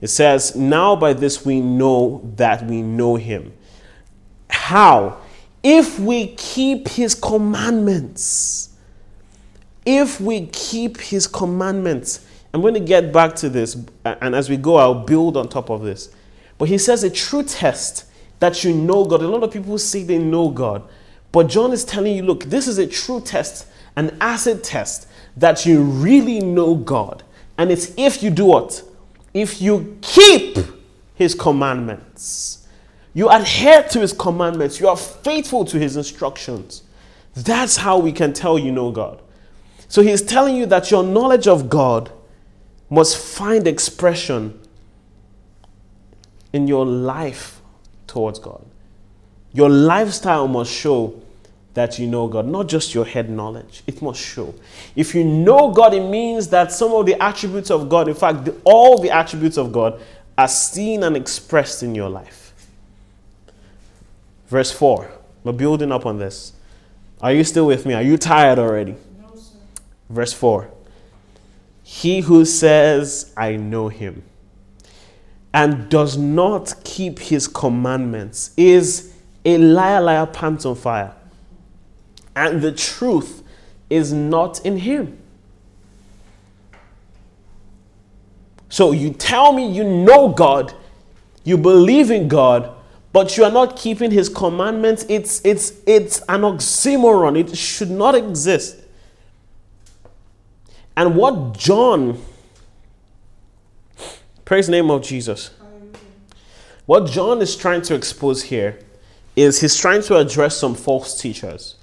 [0.00, 3.52] It says, Now by this we know that we know him.
[4.50, 5.18] How?
[5.62, 8.71] If we keep his commandments.
[9.84, 12.26] If we keep his commandments.
[12.54, 15.70] I'm going to get back to this, and as we go, I'll build on top
[15.70, 16.14] of this.
[16.58, 18.04] But he says a true test
[18.40, 19.22] that you know God.
[19.22, 20.82] A lot of people say they know God,
[21.30, 23.66] but John is telling you look, this is a true test,
[23.96, 27.22] an acid test that you really know God.
[27.56, 28.82] And it's if you do what?
[29.32, 30.58] If you keep
[31.14, 32.66] his commandments.
[33.14, 36.82] you adhere to his commandments, you are faithful to his instructions.
[37.34, 39.21] That's how we can tell you know God.
[39.92, 42.10] So he's telling you that your knowledge of God
[42.88, 44.58] must find expression
[46.50, 47.60] in your life
[48.06, 48.64] towards God.
[49.52, 51.20] Your lifestyle must show
[51.74, 53.82] that you know God, not just your head knowledge.
[53.86, 54.54] It must show.
[54.96, 58.46] If you know God, it means that some of the attributes of God, in fact,
[58.46, 60.00] the, all the attributes of God,
[60.38, 62.54] are seen and expressed in your life.
[64.46, 65.10] Verse 4.
[65.44, 66.54] We're building up on this.
[67.20, 67.92] Are you still with me?
[67.92, 68.96] Are you tired already?
[70.12, 70.70] Verse 4.
[71.82, 74.22] He who says, I know him,
[75.54, 79.12] and does not keep his commandments is
[79.44, 81.14] a liar, liar, pants on fire.
[82.36, 83.42] And the truth
[83.90, 85.18] is not in him.
[88.68, 90.72] So you tell me you know God,
[91.44, 92.74] you believe in God,
[93.12, 95.04] but you are not keeping his commandments.
[95.08, 97.38] It's, it's, it's an oxymoron.
[97.38, 98.81] It should not exist.
[100.96, 102.22] And what John,
[104.44, 105.50] praise the name of Jesus,
[106.86, 108.78] what John is trying to expose here
[109.34, 111.76] is he's trying to address some false teachers.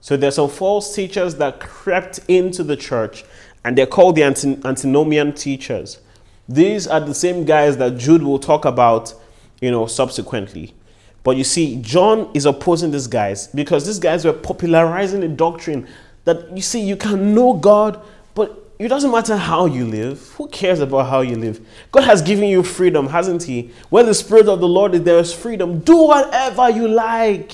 [0.00, 3.24] So there's some false teachers that crept into the church,
[3.64, 5.98] and they're called the antinomian teachers.
[6.48, 9.12] These are the same guys that Jude will talk about,
[9.60, 10.74] you know, subsequently.
[11.24, 15.88] But you see, John is opposing these guys because these guys were popularizing a doctrine
[16.24, 18.00] that you see, you can know God,
[18.36, 20.20] but it doesn't matter how you live.
[20.36, 21.66] Who cares about how you live?
[21.90, 23.72] God has given you freedom, hasn't He?
[23.88, 25.80] Where the Spirit of the Lord is, there is freedom.
[25.80, 27.52] Do whatever you like.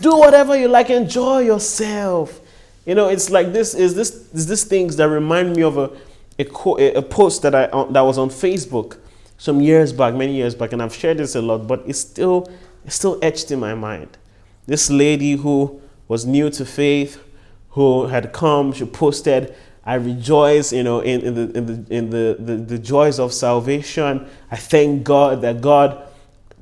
[0.00, 0.88] Do whatever you like.
[0.88, 2.40] Enjoy yourself.
[2.86, 5.90] You know, it's like this is this is this things that remind me of a
[6.38, 8.98] a, a post that I that was on Facebook
[9.36, 12.50] some years back, many years back, and I've shared this a lot, but it's still
[12.86, 14.16] it's still etched in my mind.
[14.66, 17.22] This lady who was new to faith,
[17.70, 22.10] who had come, she posted, I rejoice, you know, in, in, the, in, the, in
[22.10, 24.28] the, the, the joys of salvation.
[24.50, 26.06] I thank God that God,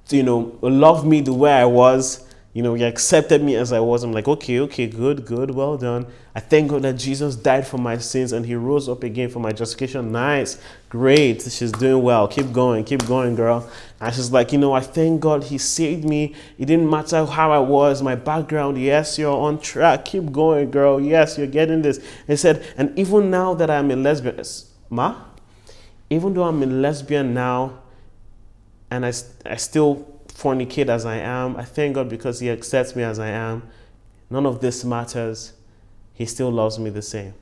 [0.09, 3.78] you know, loved me the way I was you know, he accepted me as I
[3.78, 4.02] was.
[4.02, 6.06] I'm like, okay, okay, good, good, well done.
[6.34, 9.38] I thank God that Jesus died for my sins and he rose up again for
[9.38, 10.10] my justification.
[10.10, 11.42] Nice, great.
[11.42, 12.26] She's doing well.
[12.26, 13.70] Keep going, keep going, girl.
[14.00, 16.34] And she's like, you know, I thank God he saved me.
[16.58, 18.78] It didn't matter how I was, my background.
[18.78, 20.04] Yes, you're on track.
[20.06, 21.00] Keep going, girl.
[21.00, 22.04] Yes, you're getting this.
[22.26, 24.42] He said, and even now that I'm a lesbian,
[24.88, 25.14] ma,
[26.08, 27.78] even though I'm a lesbian now,
[28.90, 29.12] and I,
[29.46, 30.10] I still
[30.40, 31.57] fornicate as I am.
[31.57, 33.62] I thank God because He accepts me as I am.
[34.31, 35.53] None of this matters.
[36.14, 37.35] He still loves me the same.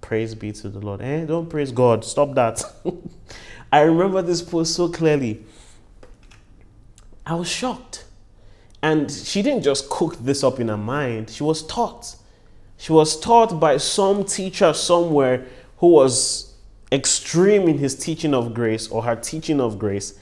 [0.00, 1.00] Praise be to the Lord.
[1.00, 1.24] Eh?
[1.24, 2.04] Don't praise God.
[2.04, 2.62] Stop that.
[3.72, 5.42] I remember this post so clearly.
[7.24, 8.04] I was shocked.
[8.82, 12.16] And she didn't just cook this up in her mind, she was taught.
[12.76, 15.46] She was taught by some teacher somewhere
[15.78, 16.54] who was
[16.90, 20.18] extreme in his teaching of grace or her teaching of grace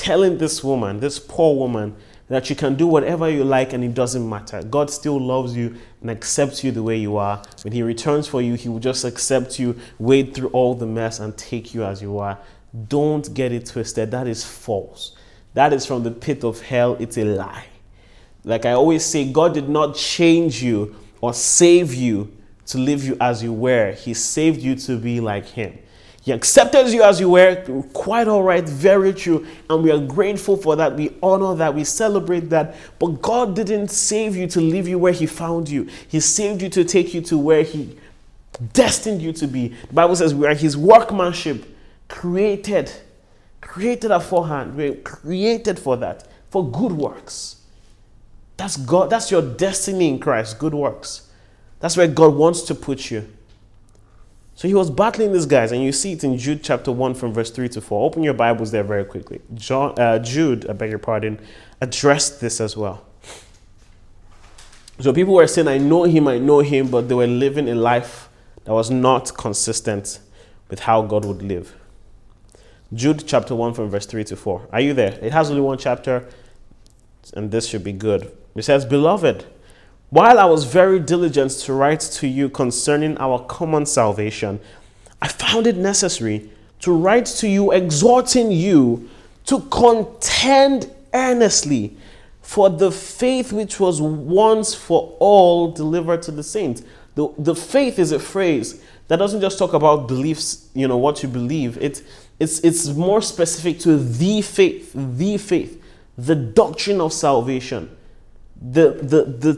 [0.00, 1.94] telling this woman, this poor woman,
[2.28, 4.62] that you can do whatever you like and it doesn't matter.
[4.62, 7.42] God still loves you and accepts you the way you are.
[7.62, 11.18] When He returns for you, He will just accept you, wade through all the mess,
[11.18, 12.38] and take you as you are.
[12.88, 14.10] Don't get it twisted.
[14.12, 15.16] That is false.
[15.54, 16.96] That is from the pit of hell.
[17.00, 17.66] It's a lie.
[18.44, 22.32] Like I always say, God did not change you or save you
[22.66, 25.76] to leave you as you were, He saved you to be like Him.
[26.22, 27.56] He accepted you as you were,
[27.94, 29.46] quite all right, very true.
[29.70, 30.94] And we are grateful for that.
[30.94, 31.74] We honor that.
[31.74, 32.76] We celebrate that.
[32.98, 36.68] But God didn't save you to leave you where He found you, He saved you
[36.70, 37.96] to take you to where He
[38.74, 39.68] destined you to be.
[39.68, 41.64] The Bible says we are His workmanship,
[42.08, 42.92] created,
[43.62, 44.76] created aforehand.
[44.76, 47.62] We're created for that, for good works.
[48.58, 51.30] That's God, that's your destiny in Christ, good works.
[51.78, 53.26] That's where God wants to put you.
[54.60, 57.32] So he was battling these guys, and you see it in Jude chapter 1 from
[57.32, 58.04] verse 3 to 4.
[58.04, 59.40] Open your Bibles there very quickly.
[59.54, 61.40] John, uh, Jude, I beg your pardon,
[61.80, 63.02] addressed this as well.
[64.98, 67.74] So people were saying, I know him, I know him, but they were living a
[67.74, 68.28] life
[68.64, 70.18] that was not consistent
[70.68, 71.74] with how God would live.
[72.92, 74.68] Jude chapter 1 from verse 3 to 4.
[74.74, 75.18] Are you there?
[75.22, 76.28] It has only one chapter,
[77.32, 78.30] and this should be good.
[78.54, 79.46] It says, Beloved,
[80.10, 84.60] while I was very diligent to write to you concerning our common salvation,
[85.22, 89.08] I found it necessary to write to you, exhorting you
[89.46, 91.96] to contend earnestly
[92.42, 96.82] for the faith which was once for all delivered to the saints.
[97.14, 101.22] The, the faith is a phrase that doesn't just talk about beliefs, you know, what
[101.22, 101.76] you believe.
[101.78, 102.02] It,
[102.38, 105.80] it's, it's more specific to the faith, the faith
[106.26, 107.96] the doctrine of salvation,
[108.60, 109.52] the, the, the,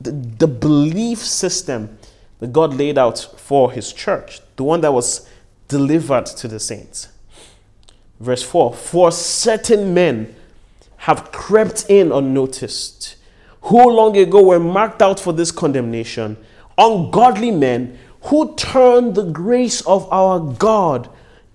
[0.00, 1.96] the, the, belief system
[2.40, 5.28] that God laid out for his church, the one that was
[5.68, 7.08] delivered to the saints.
[8.18, 10.34] Verse 4 For certain men
[10.98, 13.16] have crept in unnoticed,
[13.62, 16.36] who long ago were marked out for this condemnation,
[16.76, 21.08] ungodly men who turned the grace of our God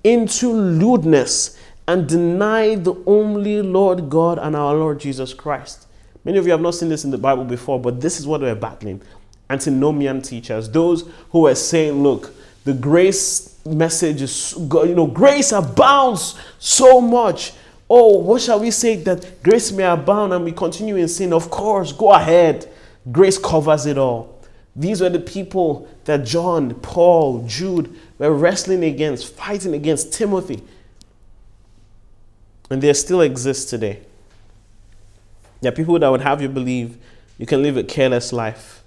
[0.04, 5.87] into lewdness and denied the only Lord God and our Lord Jesus Christ.
[6.24, 8.42] Many of you have not seen this in the Bible before, but this is what
[8.42, 9.02] we're battling
[9.50, 12.34] antinomian teachers, those who are saying, look,
[12.66, 17.54] the grace message is, you know, grace abounds so much.
[17.90, 21.32] Oh, what shall we say that grace may abound and we continue in sin?
[21.32, 22.70] Of course, go ahead.
[23.10, 24.42] Grace covers it all.
[24.76, 30.62] These were the people that John, Paul, Jude were wrestling against, fighting against Timothy.
[32.70, 34.02] And they still exist today.
[35.62, 36.98] There are people that would have you believe
[37.38, 38.84] you can live a careless life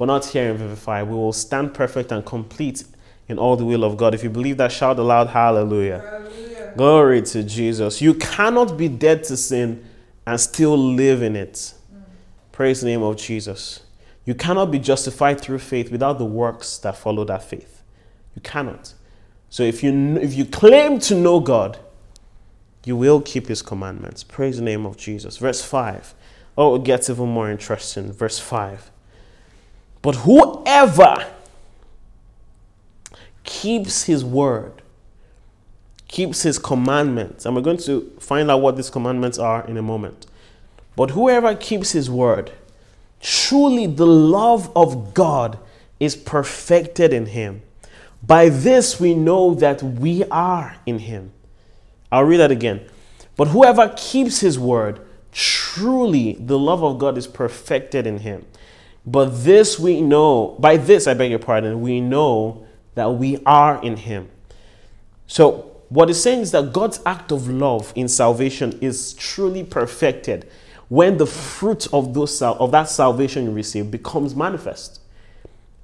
[0.00, 1.02] but not here in Vivify.
[1.02, 2.84] We will stand perfect and complete
[3.28, 4.14] in all the will of God.
[4.14, 5.98] If you believe that, shout aloud, hallelujah.
[5.98, 6.72] hallelujah.
[6.74, 8.00] Glory to Jesus.
[8.00, 9.84] You cannot be dead to sin
[10.26, 11.52] and still live in it.
[11.52, 12.02] Mm.
[12.50, 13.82] Praise the name of Jesus.
[14.24, 17.82] You cannot be justified through faith without the works that follow that faith.
[18.34, 18.94] You cannot.
[19.50, 21.78] So if you if you claim to know God,
[22.84, 24.22] you will keep his commandments.
[24.22, 25.36] Praise the name of Jesus.
[25.36, 26.14] Verse 5.
[26.56, 28.12] Oh, it gets even more interesting.
[28.12, 28.90] Verse 5.
[30.02, 31.26] But whoever
[33.44, 34.82] keeps his word,
[36.08, 39.82] keeps his commandments, and we're going to find out what these commandments are in a
[39.82, 40.26] moment.
[40.96, 42.52] But whoever keeps his word,
[43.20, 45.58] truly the love of God
[45.98, 47.62] is perfected in him.
[48.22, 51.32] By this we know that we are in him.
[52.12, 52.88] I'll read that again.
[53.36, 55.00] But whoever keeps his word,
[55.32, 58.44] truly the love of God is perfected in him.
[59.06, 63.82] But this we know, by this I beg your pardon, we know that we are
[63.82, 64.28] in Him.
[65.26, 70.48] So, what it's saying is that God's act of love in salvation is truly perfected
[70.88, 75.00] when the fruit of, those, of that salvation you receive becomes manifest.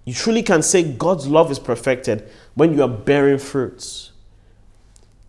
[0.04, 4.12] You truly can say God's love is perfected when you are bearing fruits.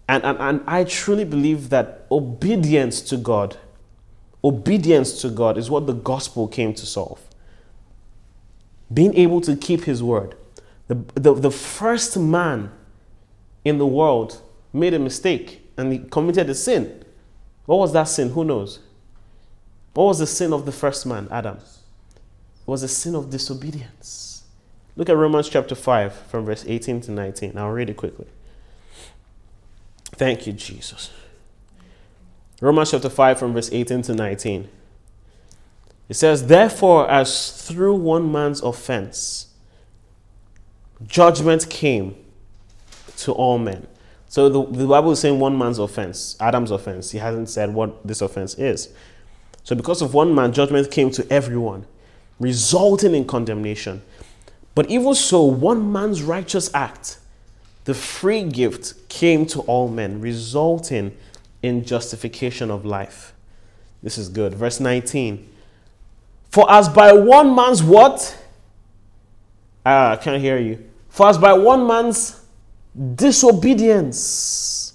[0.07, 3.57] And, and, and I truly believe that obedience to God,
[4.43, 7.21] obedience to God is what the gospel came to solve
[8.93, 10.35] being able to keep his word.
[10.87, 12.71] The, the, the first man
[13.65, 14.41] in the world
[14.71, 17.03] made a mistake and he committed a sin.
[17.65, 18.29] What was that sin?
[18.29, 18.79] Who knows?
[19.93, 21.57] What was the sin of the first man, Adam?
[21.57, 24.43] It was a sin of disobedience.
[24.95, 27.57] Look at Romans chapter 5 from verse 18 to 19.
[27.57, 28.27] I'll read it quickly.
[30.15, 31.11] Thank you, Jesus.
[32.61, 34.67] Romans chapter 5 from verse 18 to 19.
[36.09, 39.47] It says, Therefore, as through one man's offense,
[41.05, 42.15] judgment came
[43.17, 43.85] to all men.
[44.29, 47.11] So the, the Bible is saying one man's offense, Adam's offense.
[47.11, 48.89] He hasn't said what this offense is.
[49.63, 51.85] So because of one man, judgment came to everyone,
[52.39, 54.01] resulting in condemnation.
[54.75, 57.19] But even so, one man's righteous act,
[57.87, 61.15] the free gift, came to all men, resulting
[61.63, 63.33] in justification of life.
[64.03, 64.53] This is good.
[64.53, 65.47] Verse 19.
[66.49, 68.37] For as by one man's what?
[69.85, 70.83] Ah, I can't hear you.
[71.07, 72.43] For as by one man's
[73.15, 74.91] disobedience,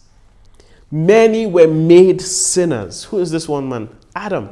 [0.91, 3.05] many were made sinners.
[3.05, 3.89] Who is this one man?
[4.15, 4.51] Adam.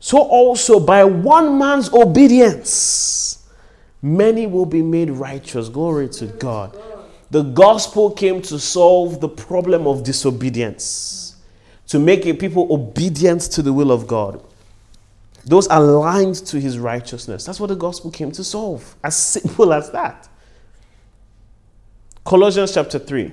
[0.00, 3.48] So also by one man's obedience,
[4.02, 5.68] many will be made righteous.
[5.68, 6.76] Glory to God.
[7.30, 11.36] The gospel came to solve the problem of disobedience,
[11.88, 14.42] to make a people obedient to the will of God
[15.48, 17.44] those aligned to his righteousness.
[17.44, 18.94] That's what the gospel came to solve.
[19.02, 20.28] As simple as that.
[22.24, 23.32] Colossians chapter 3,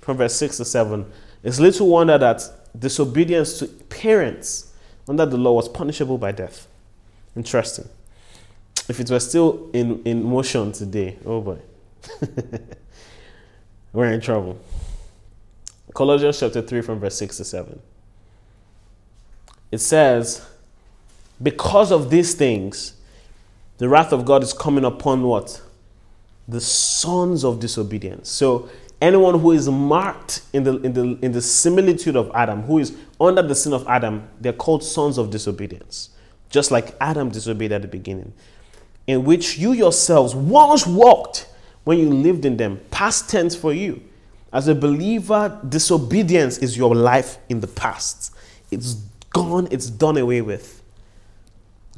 [0.00, 1.06] from verse 6 to 7.
[1.44, 2.42] It's little wonder that
[2.76, 4.72] disobedience to parents
[5.08, 6.66] under the law was punishable by death.
[7.36, 7.88] Interesting.
[8.88, 11.58] If it were still in, in motion today, oh boy,
[13.94, 14.58] we're in trouble.
[15.94, 17.80] Colossians chapter 3, from verse 6 to 7.
[19.70, 20.44] It says,
[21.40, 22.94] because of these things,
[23.78, 25.62] the wrath of God is coming upon what?
[26.48, 28.28] The sons of disobedience.
[28.28, 28.68] So
[29.00, 32.96] anyone who is marked in the, in the, in the similitude of Adam, who is
[33.20, 36.10] under the sin of Adam, they're called sons of disobedience.
[36.50, 38.32] Just like Adam disobeyed at the beginning,
[39.06, 41.46] in which you yourselves once walked
[41.84, 42.80] when you lived in them.
[42.90, 44.02] Past tense for you.
[44.52, 48.34] As a believer, disobedience is your life in the past.
[48.70, 48.94] It's
[49.30, 50.82] gone, it's done away with.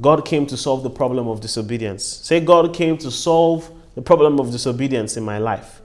[0.01, 2.03] God came to solve the problem of disobedience.
[2.03, 5.81] Say, God came to solve the problem of disobedience in my life.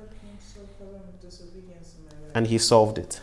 [2.35, 3.21] And He solved it.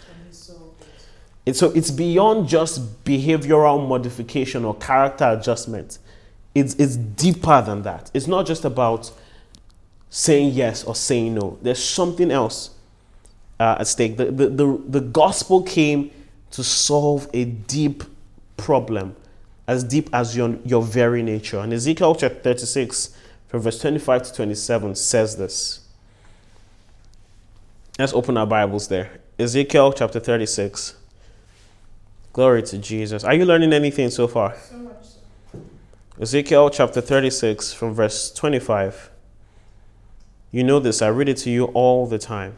[1.45, 5.97] It's, so it's beyond just behavioral modification or character adjustment.
[6.53, 8.11] It's, it's deeper than that.
[8.13, 9.11] It's not just about
[10.09, 11.57] saying yes or saying no.
[11.61, 12.71] There's something else
[13.59, 14.17] uh, at stake.
[14.17, 16.11] The, the, the, the gospel came
[16.51, 18.03] to solve a deep
[18.57, 19.15] problem,
[19.67, 21.59] as deep as your, your very nature.
[21.59, 23.15] And Ezekiel chapter 36,
[23.47, 25.81] from verse 25 to 27, says this.
[27.97, 29.19] Let's open our Bibles there.
[29.37, 30.95] Ezekiel chapter 36.
[32.33, 33.23] Glory to Jesus.
[33.23, 34.55] Are you learning anything so far?
[34.55, 35.59] So much so.
[36.21, 39.09] Ezekiel chapter 36, from verse 25.
[40.51, 42.57] You know this, I read it to you all the time.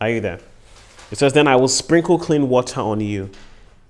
[0.00, 0.40] Are you there?
[1.10, 3.30] It says, Then I will sprinkle clean water on you,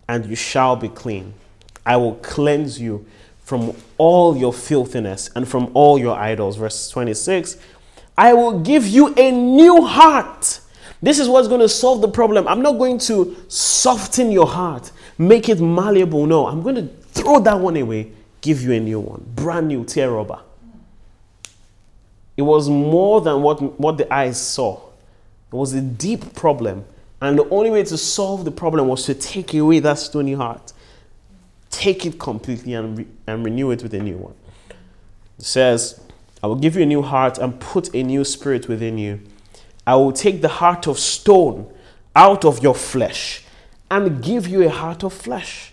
[0.09, 1.35] and you shall be clean.
[1.87, 3.07] I will cleanse you
[3.45, 6.57] from all your filthiness and from all your idols.
[6.57, 7.57] Verse 26
[8.17, 10.61] I will give you a new heart.
[11.01, 12.47] This is what's going to solve the problem.
[12.47, 16.27] I'm not going to soften your heart, make it malleable.
[16.27, 19.85] No, I'm going to throw that one away, give you a new one, brand new,
[19.85, 20.41] tear rubber.
[22.37, 24.81] It was more than what, what the eyes saw.
[25.53, 26.85] It was a deep problem.
[27.21, 30.73] And the only way to solve the problem was to take away that stony heart.
[31.71, 34.35] Take it completely and, re- and renew it with a new one.
[35.39, 36.01] It says,
[36.43, 39.21] I will give you a new heart and put a new spirit within you.
[39.87, 41.73] I will take the heart of stone
[42.17, 43.45] out of your flesh
[43.91, 45.73] and give you a heart of flesh.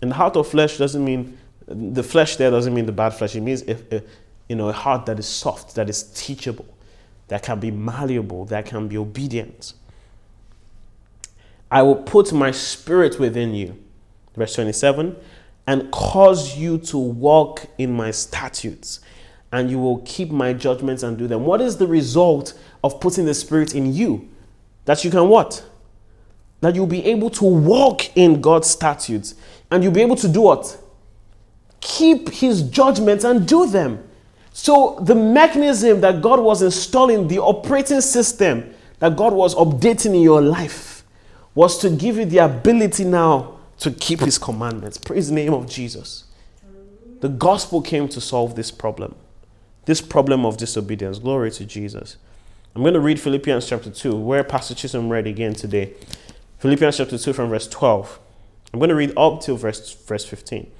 [0.00, 1.36] And the heart of flesh doesn't mean,
[1.66, 3.34] the flesh there doesn't mean the bad flesh.
[3.34, 4.04] It means if, if
[4.48, 6.66] you know, a heart that is soft, that is teachable,
[7.28, 9.74] that can be malleable, that can be obedient.
[11.70, 13.82] I will put my spirit within you.
[14.34, 15.16] Verse 27
[15.66, 19.00] and cause you to walk in my statutes,
[19.50, 21.44] and you will keep my judgments and do them.
[21.44, 24.28] What is the result of putting the spirit in you?
[24.84, 25.64] That you can what?
[26.60, 29.34] That you'll be able to walk in God's statutes,
[29.70, 30.78] and you'll be able to do what?
[31.80, 34.08] Keep his judgments and do them.
[34.58, 40.22] So, the mechanism that God was installing, the operating system that God was updating in
[40.22, 41.04] your life,
[41.54, 44.96] was to give you the ability now to keep His commandments.
[44.96, 46.24] Praise the name of Jesus.
[47.20, 49.14] The gospel came to solve this problem,
[49.84, 51.18] this problem of disobedience.
[51.18, 52.16] Glory to Jesus.
[52.74, 55.92] I'm going to read Philippians chapter 2, where Pastor Chisholm read again today.
[56.60, 58.18] Philippians chapter 2 from verse 12.
[58.72, 60.72] I'm going to read up till verse, verse 15.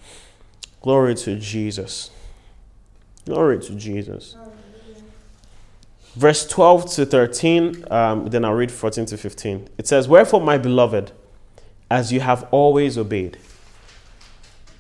[0.81, 2.11] Glory to Jesus.
[3.27, 4.37] Glory to Jesus.
[6.15, 9.69] Verse 12 to 13, um, then I'll read 14 to 15.
[9.77, 11.11] It says, Wherefore, my beloved,
[11.91, 13.37] as you have always obeyed,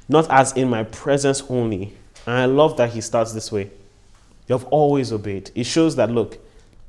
[0.08, 1.92] not as in my presence only.
[2.24, 3.70] And I love that he starts this way.
[4.48, 5.50] You have always obeyed.
[5.54, 6.38] It shows that, look,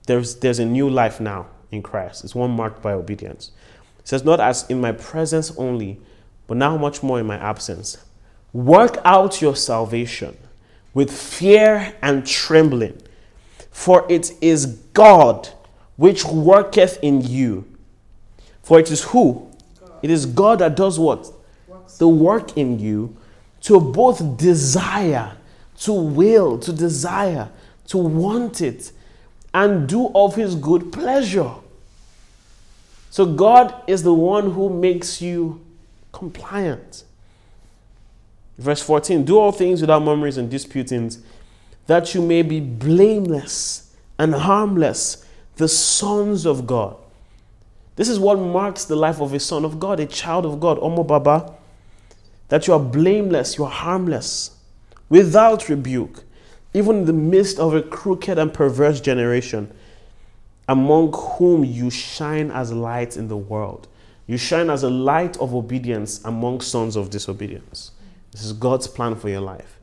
[0.05, 2.23] there's, there's a new life now in Christ.
[2.23, 3.51] It's one marked by obedience.
[3.99, 5.99] It says, Not as in my presence only,
[6.45, 7.97] but now much more in my absence.
[8.53, 10.37] Work out your salvation
[10.93, 13.01] with fear and trembling.
[13.71, 15.49] For it is God
[15.95, 17.65] which worketh in you.
[18.63, 19.49] For it is who?
[20.01, 21.31] It is God that does what?
[21.97, 23.15] The work in you
[23.61, 25.35] to both desire,
[25.79, 27.49] to will, to desire,
[27.87, 28.91] to want it,
[29.53, 31.51] and do of his good pleasure.
[33.09, 35.61] So God is the one who makes you
[36.11, 37.03] compliant.
[38.57, 41.19] Verse 14 Do all things without murmurings and disputings,
[41.85, 46.97] that you may be blameless and harmless, the sons of God.
[47.95, 50.79] This is what marks the life of a son of God, a child of God,
[50.79, 51.53] Omo Baba.
[52.49, 54.51] That you are blameless, you are harmless,
[55.09, 56.23] without rebuke,
[56.73, 59.71] even in the midst of a crooked and perverse generation,
[60.69, 63.87] among whom you shine as lights in the world.
[64.27, 67.91] You shine as a light of obedience among sons of disobedience.
[68.37, 69.79] This is God's plan for your life.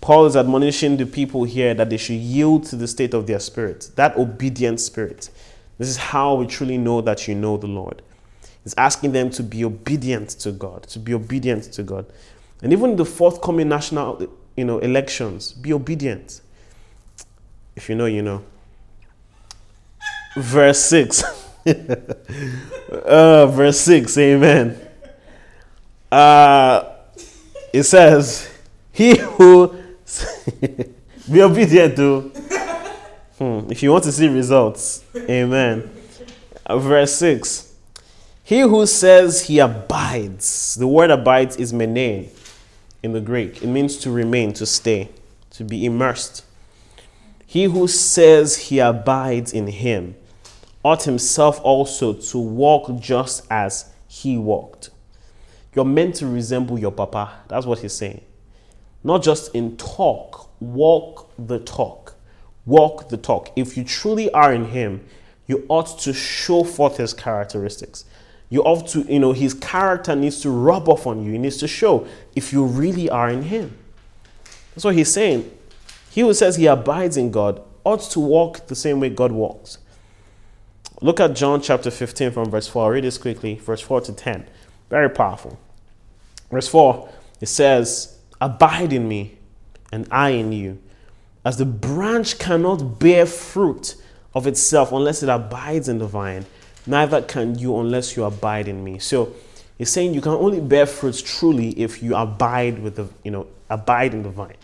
[0.00, 3.40] Paul is admonishing the people here that they should yield to the state of their
[3.40, 5.30] spirit, that obedient spirit.
[5.76, 8.02] This is how we truly know that you know the Lord.
[8.62, 12.06] He's asking them to be obedient to God, to be obedient to God.
[12.62, 16.42] And even the forthcoming national you know, elections, be obedient.
[17.74, 18.44] If you know, you know.
[20.36, 21.24] Verse 6.
[21.66, 24.88] uh, verse 6, amen.
[26.12, 26.92] Uh,
[27.76, 28.48] it says,
[28.90, 29.68] He who
[31.30, 32.32] be obedient to.
[33.38, 33.70] Hmm.
[33.70, 35.90] If you want to see results, amen.
[36.64, 37.74] Uh, verse 6
[38.42, 42.30] He who says he abides, the word abides is mene
[43.02, 43.62] in the Greek.
[43.62, 45.10] It means to remain, to stay,
[45.50, 46.46] to be immersed.
[47.44, 50.16] He who says he abides in him
[50.82, 54.90] ought himself also to walk just as he walked.
[55.76, 57.30] You're meant to resemble your papa.
[57.48, 58.22] That's what he's saying.
[59.04, 62.14] Not just in talk, walk the talk.
[62.64, 63.52] Walk the talk.
[63.54, 65.06] If you truly are in him,
[65.46, 68.06] you ought to show forth his characteristics.
[68.48, 71.32] You ought to, you know, his character needs to rub off on you.
[71.32, 73.76] He needs to show if you really are in him.
[74.74, 75.50] That's what he's saying.
[76.10, 79.76] He who says he abides in God ought to walk the same way God walks.
[81.02, 82.84] Look at John chapter 15 from verse 4.
[82.84, 84.48] I'll read this quickly, verse 4 to 10.
[84.88, 85.58] Very powerful.
[86.50, 87.08] Verse 4,
[87.40, 89.38] it says, Abide in me,
[89.92, 90.78] and I in you.
[91.44, 93.94] As the branch cannot bear fruit
[94.34, 96.44] of itself unless it abides in the vine,
[96.86, 98.98] neither can you unless you abide in me.
[98.98, 99.32] So
[99.78, 103.46] he's saying you can only bear fruits truly if you abide with the, you know,
[103.70, 104.56] abide in the vine.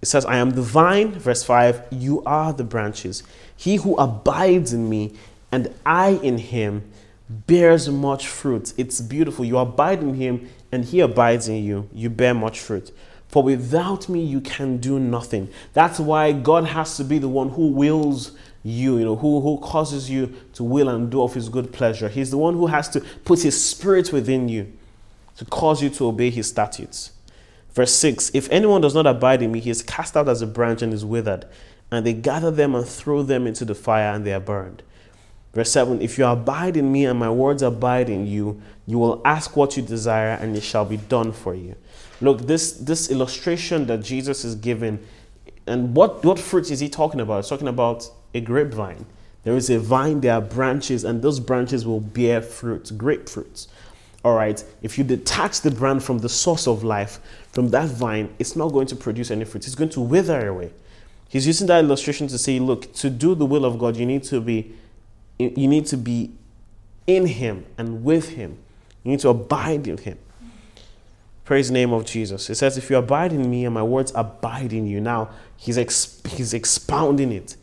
[0.00, 3.22] It says, I am the vine, verse 5, you are the branches.
[3.56, 5.14] He who abides in me
[5.50, 6.90] and I in him
[7.28, 8.72] bears much fruit.
[8.76, 9.44] It's beautiful.
[9.44, 11.88] You abide in him and he abides in you.
[11.92, 12.90] You bear much fruit.
[13.28, 15.50] For without me, you can do nothing.
[15.74, 18.32] That's why God has to be the one who wills
[18.64, 22.08] you, you know, who, who causes you to will and do of his good pleasure.
[22.08, 24.72] He's the one who has to put his spirit within you
[25.36, 27.12] to cause you to obey his statutes.
[27.70, 30.46] Verse 6 If anyone does not abide in me, he is cast out as a
[30.46, 31.46] branch and is withered,
[31.90, 34.82] and they gather them and throw them into the fire, and they are burned.
[35.54, 39.20] Verse 7 If you abide in me and my words abide in you, you will
[39.24, 41.76] ask what you desire, and it shall be done for you.
[42.20, 44.98] Look, this, this illustration that Jesus is giving,
[45.66, 47.36] and what, what fruit is he talking about?
[47.44, 49.06] He's talking about a grapevine.
[49.44, 53.68] There is a vine, there are branches, and those branches will bear fruits, grapefruits.
[54.24, 57.20] All right, if you detach the branch from the source of life,
[57.52, 59.64] from that vine, it's not going to produce any fruit.
[59.66, 60.72] It's going to wither away.
[61.28, 64.24] He's using that illustration to say, look, to do the will of God, you need
[64.24, 64.74] to be
[65.38, 66.32] you need to be
[67.06, 68.58] in him and with him.
[69.04, 70.18] You need to abide in him.
[71.44, 72.50] Praise the name of Jesus.
[72.50, 75.00] It says, if you abide in me and my words abide in you.
[75.00, 77.56] Now, he's, ex- he's expounding it.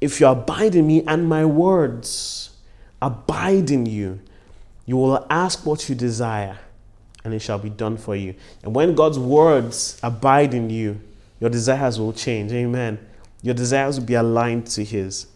[0.00, 2.56] If you abide in me and my words
[3.00, 4.20] abide in you,
[4.84, 6.58] you will ask what you desire,
[7.24, 8.34] and it shall be done for you.
[8.62, 11.00] And when God's words abide in you,
[11.38, 12.52] your desires will change.
[12.52, 12.98] Amen.
[13.40, 15.26] Your desires will be aligned to His,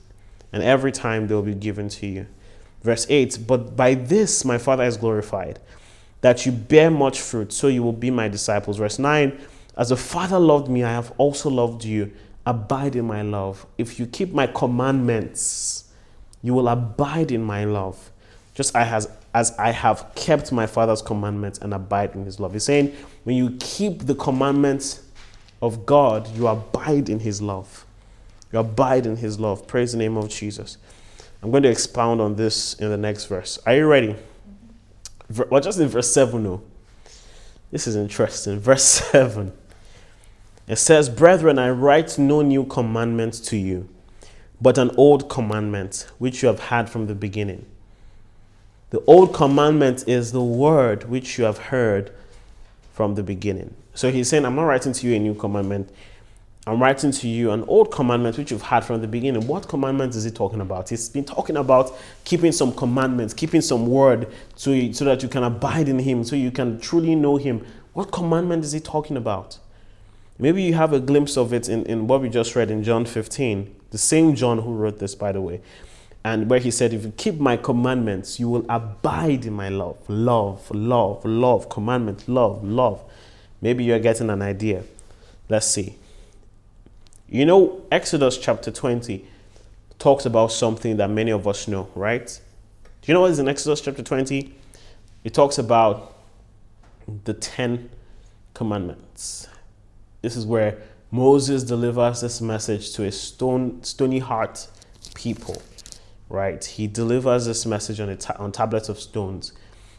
[0.55, 2.27] and every time they will be given to you.
[2.81, 5.59] Verse 8 But by this my Father is glorified,
[6.21, 8.79] that you bear much fruit, so you will be my disciples.
[8.79, 9.39] Verse 9
[9.77, 12.13] As the Father loved me, I have also loved you.
[12.47, 13.67] Abide in my love.
[13.79, 15.93] If you keep my commandments,
[16.43, 18.13] you will abide in my love
[18.55, 22.53] just as, as I have kept my Father's commandments and abide in his love.
[22.53, 22.95] He's saying,
[23.25, 25.03] when you keep the commandments
[25.61, 27.85] of God, you abide in his love.
[28.55, 29.67] You abide in his love.
[29.67, 30.79] Praise the name of Jesus.
[31.43, 33.59] I'm going to expound on this in the next verse.
[33.67, 34.15] Are you ready?
[35.51, 36.63] Well, just in verse 7, no.
[37.73, 38.61] This is interesting.
[38.61, 39.53] Verse 7.
[40.69, 43.89] It says, Brethren, I write no new commandment to you,
[44.61, 47.67] but an old commandment which you have had from the beginning.
[48.91, 52.13] The old commandment is the word which you have heard
[52.93, 53.75] from the beginning.
[53.95, 55.91] So he's saying, I'm not writing to you a new commandment.
[56.67, 59.47] I'm writing to you an old commandment which you've had from the beginning.
[59.47, 60.89] What commandment is he talking about?
[60.89, 61.95] He's been talking about
[62.25, 66.37] keeping some commandments, keeping some word so, so that you can abide in him, so
[66.37, 67.67] you can truly know him.
[67.93, 69.59] What commandment is he talking about?
[70.39, 73.05] Maybe you have a glimpse of it in, in what we just read in John
[73.05, 73.75] 15.
[73.91, 75.61] The same John who wrote this, by the way
[76.25, 79.99] and where he said, If you keep my commandments, you will abide in my love.
[80.09, 83.05] Love, love, love, commandment, love, love.
[83.61, 84.85] Maybe you're getting an idea.
[85.51, 85.97] Let's see.
[87.35, 89.25] You know, Exodus chapter 20
[89.99, 92.29] talks about something that many of us know, right?
[93.03, 94.55] Do you know what is in Exodus chapter 20?
[95.25, 96.15] It talks about
[97.25, 97.91] the Ten
[98.55, 99.49] Commandments.
[100.23, 100.79] This is where
[101.11, 104.69] Moses delivers this message to a stone, stony heart
[105.17, 105.61] people
[106.29, 106.65] right?
[106.65, 109.53] He delivers this message on, ta- on tablets of stones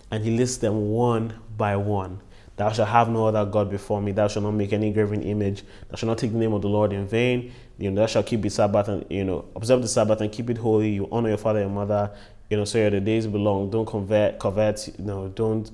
[0.09, 2.21] and he lists them one by one.
[2.58, 4.14] Thou shalt have no other God before me.
[4.14, 5.64] Thou shalt not make any graven image.
[5.89, 7.51] Thou shalt not take the name of the Lord in vain.
[7.78, 10.49] You know, thou shalt keep the Sabbath and you know observe the Sabbath and keep
[10.49, 10.91] it holy.
[10.91, 12.12] You honor your father and mother.
[12.49, 13.72] You know, so your the days belong.
[13.72, 14.88] Don't convert, covet.
[14.97, 15.70] You know, don't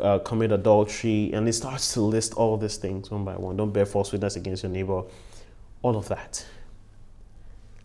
[0.00, 1.32] uh, commit adultery.
[1.32, 3.56] And it starts to list all these things one by one.
[3.56, 5.04] Don't bear false witness against your neighbor.
[5.82, 6.44] All of that.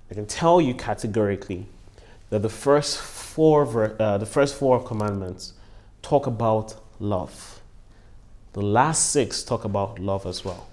[0.10, 1.68] I can tell you categorically
[2.32, 5.54] that the first four, uh, the first four commandments
[6.02, 7.59] talk about love.
[8.54, 10.68] The last six talk about love as well.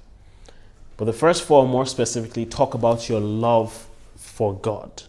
[0.96, 5.02] But the first four, more specifically, talk about your love for God.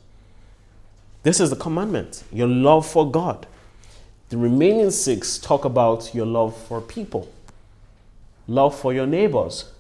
[1.24, 3.48] This is the commandment your love for God.
[4.30, 7.32] The remaining six talk about your love for people,
[8.48, 9.72] love for your neighbors.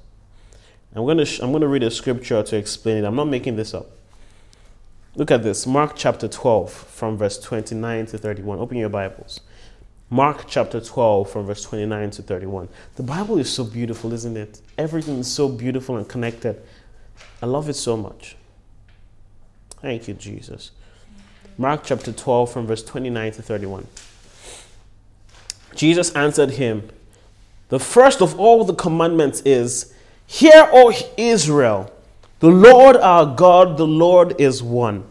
[0.95, 3.05] I'm going to, sh- I'm going to read a scripture to explain it.
[3.05, 3.87] I'm not making this up.
[5.15, 8.59] Look at this Mark chapter 12, from verse 29 to 31.
[8.59, 9.41] Open your Bibles.
[10.09, 12.69] Mark chapter 12, from verse 29 to 31.
[12.95, 14.61] The Bible is so beautiful, isn't it?
[14.77, 16.61] Everything is so beautiful and connected.
[17.41, 18.37] I love it so much.
[19.81, 20.71] Thank you, Jesus.
[21.57, 23.87] Mark chapter 12, from verse 29 to 31.
[25.75, 26.89] Jesus answered him,
[27.67, 29.93] The first of all the commandments is,
[30.25, 31.91] Hear, O Israel,
[32.39, 35.03] the Lord our God, the Lord is one.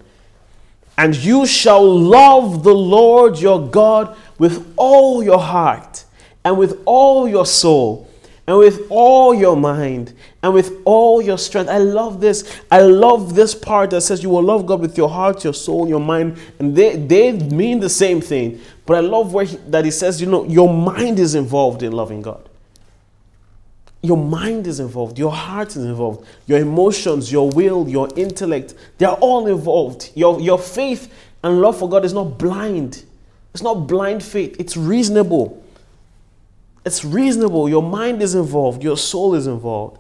[0.99, 6.05] And you shall love the Lord your God with all your heart,
[6.45, 8.09] and with all your soul,
[8.47, 10.13] and with all your mind,
[10.43, 11.69] and with all your strength.
[11.69, 12.61] I love this.
[12.71, 15.89] I love this part that says you will love God with your heart, your soul,
[15.89, 18.61] your mind, and they, they mean the same thing.
[18.85, 21.93] But I love where he, that he says, you know, your mind is involved in
[21.93, 22.49] loving God.
[24.03, 29.09] Your mind is involved, your heart is involved, your emotions, your will, your intellect, they're
[29.11, 30.13] all involved.
[30.15, 31.13] Your, your faith
[31.43, 33.05] and love for God is not blind.
[33.57, 35.65] It's not blind faith, it's reasonable.
[36.85, 37.71] It's reasonable.
[37.71, 39.97] Your mind is involved, your soul is involved.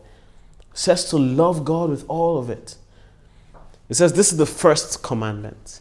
[0.60, 2.76] It says to love God with all of it.
[3.88, 5.80] It says this is the first commandment.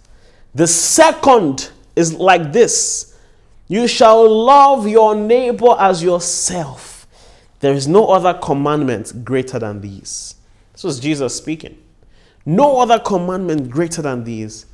[0.53, 3.19] The second is like this
[3.67, 7.05] You shall love your neighbor as yourself.
[7.59, 10.35] There is no other commandment greater than these.
[10.71, 11.77] This was Jesus speaking.
[12.45, 14.65] No other commandment greater than these.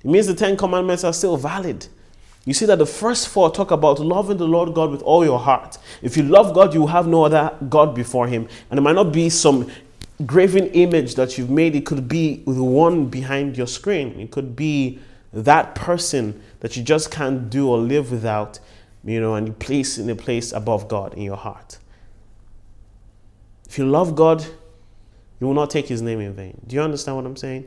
[0.00, 1.86] It means the Ten Commandments are still valid.
[2.46, 5.38] You see that the first four talk about loving the Lord God with all your
[5.38, 5.78] heart.
[6.02, 8.48] If you love God, you have no other God before Him.
[8.70, 9.70] And it might not be some
[10.26, 14.18] graven image that you've made, it could be the one behind your screen.
[14.20, 14.98] It could be
[15.32, 18.60] that person that you just can't do or live without,
[19.04, 21.78] you know, and you place in a place above God in your heart.
[23.68, 24.44] If you love God,
[25.40, 26.60] you will not take his name in vain.
[26.66, 27.66] Do you understand what I'm saying?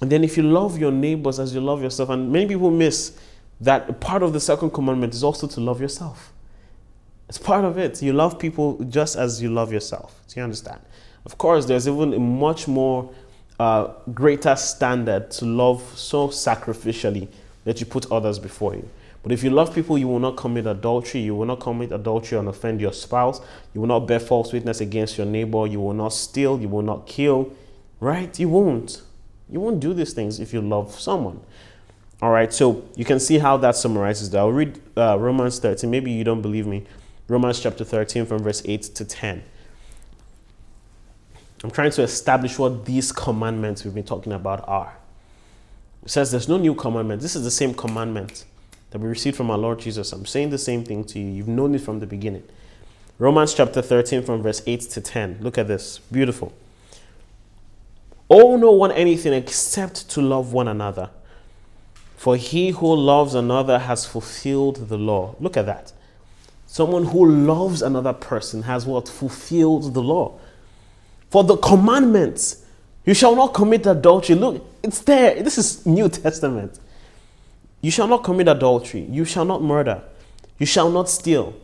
[0.00, 3.18] And then if you love your neighbors as you love yourself, and many people miss
[3.60, 6.32] that part of the second commandment is also to love yourself.
[7.28, 8.02] It's part of it.
[8.02, 10.22] You love people just as you love yourself.
[10.28, 10.80] Do you understand?
[11.26, 13.12] Of course, there's even a much more
[13.60, 17.28] uh, greater standard to love so sacrificially
[17.64, 18.88] that you put others before you.
[19.22, 21.20] But if you love people, you will not commit adultery.
[21.20, 23.40] You will not commit adultery and offend your spouse.
[23.74, 25.66] You will not bear false witness against your neighbor.
[25.66, 26.60] You will not steal.
[26.60, 27.52] You will not kill.
[28.00, 28.38] Right?
[28.38, 29.02] You won't.
[29.50, 31.40] You won't do these things if you love someone.
[32.20, 34.38] All right, so you can see how that summarizes that.
[34.38, 35.88] I'll read uh, Romans 13.
[35.88, 36.84] Maybe you don't believe me.
[37.28, 39.44] Romans chapter 13 from verse 8 to 10.
[41.62, 44.96] I'm trying to establish what these commandments we've been talking about are.
[46.04, 47.22] It says there's no new commandment.
[47.22, 48.44] This is the same commandment
[48.90, 50.12] that we received from our Lord Jesus.
[50.12, 51.26] I'm saying the same thing to you.
[51.26, 52.44] You've known it from the beginning.
[53.18, 55.38] Romans chapter 13, from verse 8 to 10.
[55.40, 55.98] Look at this.
[56.10, 56.52] Beautiful.
[58.30, 61.10] Owe no one anything except to love one another.
[62.18, 65.36] For he who loves another has fulfilled the law.
[65.38, 65.92] Look at that.
[66.66, 69.08] Someone who loves another person has what?
[69.08, 70.36] Fulfilled the law.
[71.30, 72.64] For the commandments,
[73.04, 74.34] you shall not commit adultery.
[74.34, 75.40] Look, it's there.
[75.44, 76.80] This is New Testament.
[77.82, 79.02] You shall not commit adultery.
[79.02, 80.02] You shall not murder.
[80.58, 81.54] You shall not steal.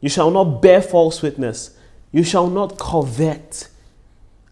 [0.00, 1.76] You shall not bear false witness.
[2.12, 3.66] You shall not covet.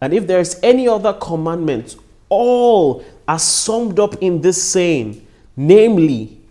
[0.01, 1.95] And if there is any other commandment,
[2.27, 5.25] all are summed up in this saying,
[5.55, 6.41] namely,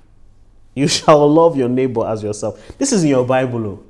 [0.74, 2.76] you shall love your neighbor as yourself.
[2.78, 3.66] This is in your Bible.
[3.66, 3.82] Oh.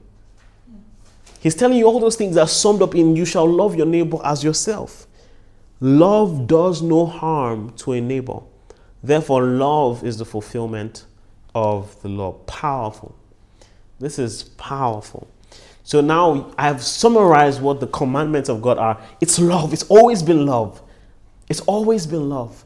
[1.41, 4.19] He's telling you all those things are summed up in you shall love your neighbor
[4.25, 5.07] as yourself.
[5.81, 8.39] Love does no harm to a neighbor.
[9.03, 11.05] Therefore, love is the fulfillment
[11.55, 12.33] of the law.
[12.47, 13.17] Powerful.
[13.99, 15.27] This is powerful.
[15.83, 19.01] So now I've summarized what the commandments of God are.
[19.21, 19.73] It's love.
[19.73, 20.81] It's always been love.
[21.49, 22.65] It's always been love.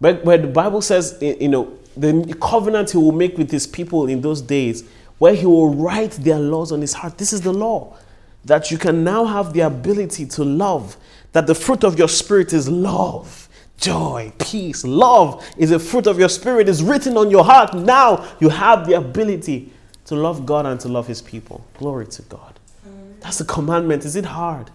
[0.00, 3.66] But where the Bible says, eh, you know, the covenant he will make with his
[3.66, 4.84] people in those days,
[5.18, 7.16] where he will write their laws on his heart.
[7.18, 7.96] This is the law.
[8.44, 10.96] That you can now have the ability to love.
[11.32, 13.46] That the fruit of your spirit is love
[13.78, 17.74] joy, peace, love is a fruit of your spirit, is written on your heart.
[17.74, 19.72] Now you have the ability
[20.06, 21.66] to love God and to love His people.
[21.78, 22.58] Glory to God.
[22.86, 23.20] Mm.
[23.20, 24.04] That's the commandment.
[24.04, 24.70] Is it hard?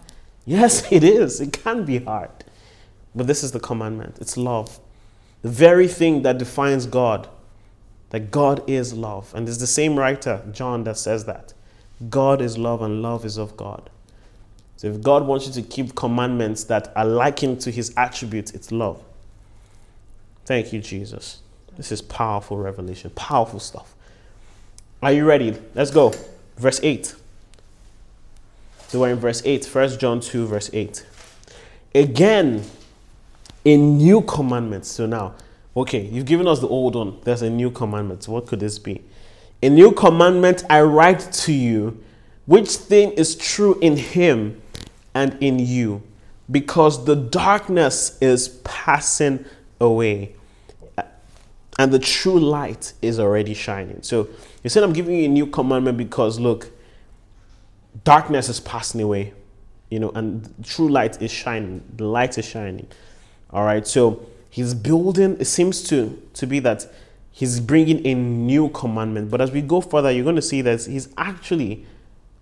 [0.46, 1.42] Yes, it is.
[1.42, 2.30] It can be hard.
[3.16, 4.80] But this is the commandment it's love.
[5.42, 7.28] The very thing that defines God,
[8.12, 9.34] that God is love.
[9.34, 11.54] And it's the same writer, John, that says that.
[12.10, 13.90] God is love and love is of God.
[14.78, 18.72] So if God wants you to keep commandments that are likened to his attributes, it's
[18.72, 19.02] love.
[20.46, 21.42] Thank you, Jesus.
[21.78, 23.94] This is powerful revelation, powerful stuff.
[25.02, 25.56] Are you ready?
[25.76, 26.14] Let's go.
[26.58, 27.16] Verse 8.
[28.88, 31.06] So we're in verse 8, 1 John 2, verse 8.
[31.96, 32.64] Again,
[33.66, 34.86] a new commandment.
[34.86, 35.36] So now,
[35.76, 37.20] okay, you've given us the old one.
[37.24, 38.28] There's a new commandment.
[38.28, 39.04] What could this be?
[39.64, 42.04] A new commandment I write to you,
[42.46, 44.62] which thing is true in him
[45.14, 46.02] and in you,
[46.50, 49.46] because the darkness is passing
[49.80, 50.36] away
[51.82, 54.04] and the true light is already shining.
[54.04, 54.30] So
[54.62, 56.70] he said, I'm giving you a new commandment because look,
[58.04, 59.34] darkness is passing away,
[59.90, 61.84] you know, and true light is shining.
[61.96, 62.88] The light is shining.
[63.54, 63.86] All right.
[63.86, 66.86] So he's building, it seems to, to be that
[67.32, 69.32] he's bringing a new commandment.
[69.32, 71.86] But as we go further, you're going to see that he's actually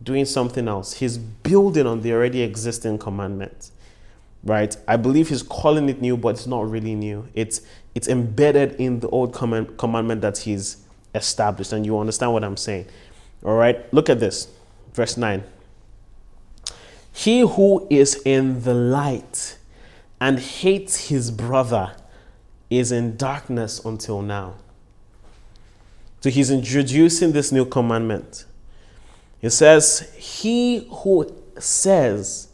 [0.01, 0.93] doing something else.
[0.93, 3.71] He's building on the already existing commandment.
[4.43, 4.75] Right?
[4.87, 7.27] I believe he's calling it new, but it's not really new.
[7.33, 7.61] It's
[7.93, 10.77] it's embedded in the old command, commandment that he's
[11.13, 11.73] established.
[11.73, 12.85] And you understand what I'm saying.
[13.43, 13.91] All right?
[13.93, 14.47] Look at this.
[14.93, 15.43] Verse 9.
[17.11, 19.57] He who is in the light
[20.21, 21.95] and hates his brother
[22.69, 24.55] is in darkness until now.
[26.21, 28.45] So he's introducing this new commandment.
[29.39, 32.49] He says, He who says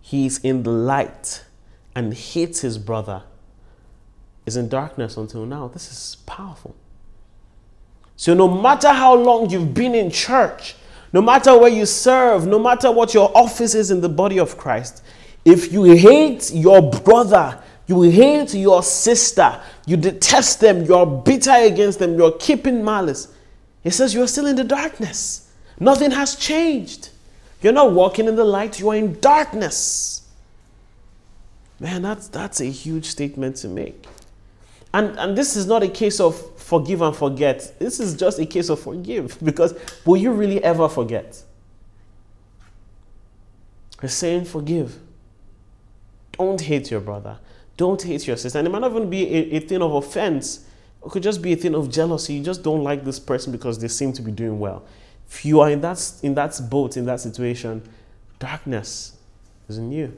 [0.00, 1.44] he's in the light
[1.94, 3.24] and hates his brother
[4.46, 5.68] is in darkness until now.
[5.68, 6.74] This is powerful.
[8.16, 10.74] So, no matter how long you've been in church,
[11.12, 14.56] no matter where you serve, no matter what your office is in the body of
[14.58, 15.02] Christ,
[15.48, 21.98] if you hate your brother, you hate your sister, you detest them, you're bitter against
[21.98, 23.34] them, you're keeping malice,
[23.82, 25.50] it says you're still in the darkness.
[25.80, 27.10] Nothing has changed.
[27.62, 30.28] You're not walking in the light, you are in darkness.
[31.80, 34.04] Man, that's, that's a huge statement to make.
[34.92, 37.72] And, and this is not a case of forgive and forget.
[37.78, 39.74] This is just a case of forgive because
[40.04, 41.42] will you really ever forget?
[44.02, 45.07] He's saying forgive.
[46.38, 47.38] Don't hate your brother.
[47.76, 48.58] Don't hate your sister.
[48.58, 50.64] And it might not even be a, a thing of offense.
[51.04, 52.34] It could just be a thing of jealousy.
[52.34, 54.84] You just don't like this person because they seem to be doing well.
[55.28, 57.82] If you are in that, in that boat, in that situation,
[58.38, 59.16] darkness
[59.68, 60.16] is in you.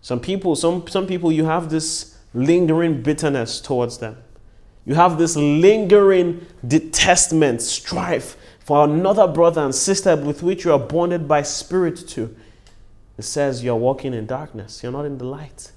[0.00, 4.16] Some people, some, some people, you have this lingering bitterness towards them.
[4.86, 10.78] You have this lingering detestment, strife for another brother and sister with which you are
[10.78, 12.34] bonded by spirit to.
[13.18, 15.72] It says you're walking in darkness, you're not in the light.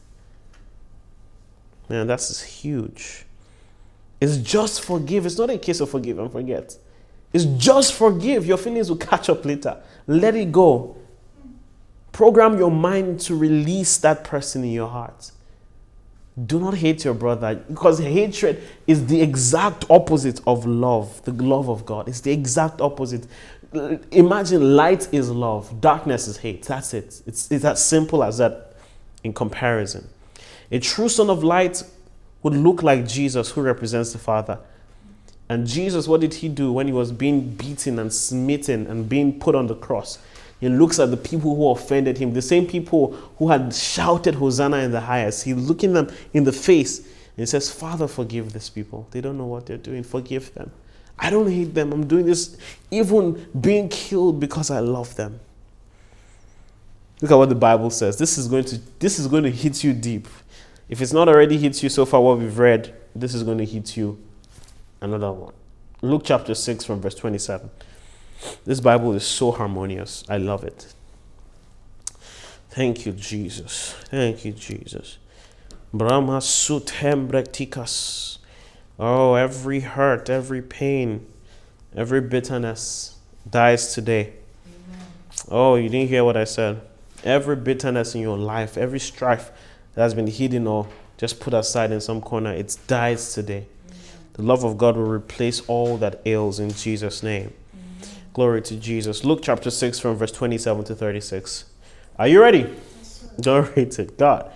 [1.90, 3.26] Man, that's huge.
[4.22, 5.26] It's just forgive.
[5.26, 6.78] It's not a case of forgive and forget.
[7.34, 8.46] It's just forgive.
[8.46, 9.82] Your feelings will catch up later.
[10.06, 10.96] Let it go.
[12.12, 15.32] Program your mind to release that person in your heart.
[16.46, 21.70] Do not hate your brother because hatred is the exact opposite of love, the love
[21.70, 22.08] of God.
[22.08, 23.28] It's the exact opposite.
[24.12, 26.64] Imagine light is love, darkness is hate.
[26.64, 27.22] That's it.
[27.26, 28.76] It's, it's as simple as that
[29.24, 30.10] in comparison.
[30.72, 31.84] A true son of light
[32.44, 34.60] would look like Jesus, who represents the Father.
[35.48, 39.40] And Jesus, what did he do when he was being beaten and smitten and being
[39.40, 40.18] put on the cross?
[40.62, 44.78] He looks at the people who offended him, the same people who had shouted Hosanna
[44.78, 45.44] in the highest.
[45.44, 49.08] He's looking them in the face and he says, Father, forgive these people.
[49.12, 50.04] They don't know what they're doing.
[50.04, 50.72] Forgive them.
[51.22, 51.94] I don't hate them.
[51.94, 52.58] I'm doing this,
[52.90, 55.40] even being killed because I love them.
[57.22, 58.18] Look at what the Bible says.
[58.18, 60.28] This is going to, this is going to hit you deep.
[60.90, 63.66] If it's not already hit you so far, what we've read, this is going to
[63.66, 64.20] hit you
[65.00, 65.54] another one.
[66.02, 67.70] Luke chapter 6 from verse 27.
[68.66, 70.24] This Bible is so harmonious.
[70.28, 70.92] I love it.
[72.72, 73.94] Thank you, Jesus.
[74.06, 75.20] Thank you, Jesus.
[75.94, 78.40] Brahma sutem brektikas.
[79.04, 81.26] Oh, every hurt, every pain,
[81.96, 83.18] every bitterness
[83.50, 84.34] dies today.
[84.68, 85.06] Amen.
[85.50, 86.82] Oh, you didn't hear what I said.
[87.24, 89.52] Every bitterness in your life, every strife
[89.96, 90.88] that has been hidden or
[91.18, 93.66] just put aside in some corner, it dies today.
[93.88, 94.00] Amen.
[94.34, 97.52] The love of God will replace all that ails in Jesus' name.
[98.34, 99.26] Glory to Jesus.
[99.26, 101.66] Luke chapter 6 from verse 27 to 36.
[102.20, 102.60] Are you ready?
[103.00, 104.52] Yes, Glory to God.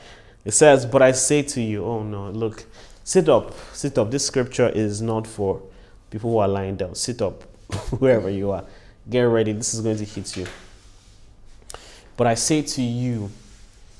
[0.45, 2.65] It says, But I say to you, oh no, look,
[3.05, 4.11] sit up, sit up.
[4.11, 5.61] This scripture is not for
[6.09, 6.95] people who are lying down.
[6.95, 7.43] Sit up,
[7.99, 8.65] wherever you are.
[9.09, 9.53] Get ready.
[9.53, 10.45] This is going to hit you.
[12.17, 13.29] But I say to you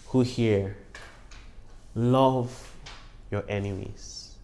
[0.08, 0.76] who hear,
[1.94, 2.74] love
[3.32, 4.36] your enemies.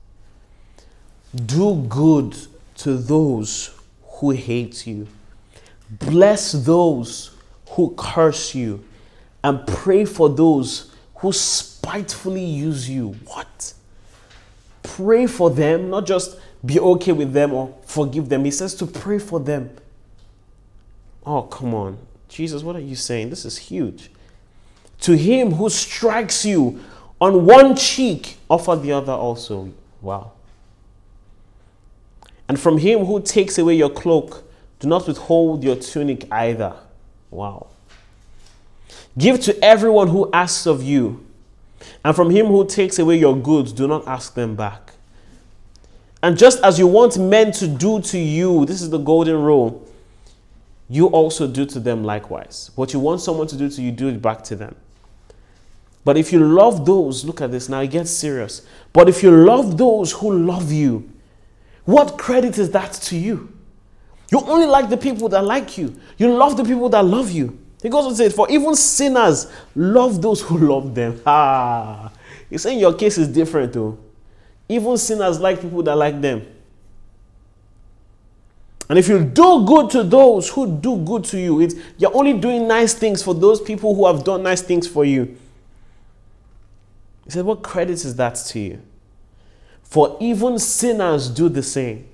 [1.45, 2.35] Do good
[2.77, 5.07] to those who hate you.
[5.89, 7.31] Bless those
[7.71, 8.83] who curse you.
[9.43, 13.15] And pray for those who spitefully use you.
[13.25, 13.73] What?
[14.83, 18.45] Pray for them, not just be okay with them or forgive them.
[18.45, 19.69] He says to pray for them.
[21.25, 21.97] Oh, come on.
[22.29, 23.29] Jesus, what are you saying?
[23.29, 24.09] This is huge.
[25.01, 26.79] To him who strikes you
[27.19, 29.71] on one cheek, offer the other also.
[30.01, 30.31] Wow.
[32.47, 34.43] And from him who takes away your cloak,
[34.79, 36.75] do not withhold your tunic either.
[37.29, 37.67] Wow.
[39.17, 41.25] Give to everyone who asks of you.
[42.03, 44.93] And from him who takes away your goods, do not ask them back.
[46.23, 49.87] And just as you want men to do to you, this is the golden rule,
[50.89, 52.71] you also do to them likewise.
[52.75, 54.75] What you want someone to do to you, do it back to them.
[56.03, 58.65] But if you love those, look at this now, it gets serious.
[58.91, 61.09] But if you love those who love you,
[61.85, 63.53] what credit is that to you?
[64.31, 65.99] You only like the people that like you.
[66.17, 67.59] You love the people that love you.
[67.81, 71.21] He goes on to say, For even sinners love those who love them.
[71.25, 72.11] Ah,
[72.49, 73.97] he's saying your case is different though.
[74.69, 76.45] Even sinners like people that like them.
[78.87, 82.33] And if you do good to those who do good to you, it's, you're only
[82.33, 85.37] doing nice things for those people who have done nice things for you.
[87.23, 88.81] He said, What credit is that to you?
[89.81, 92.07] For even sinners do the same.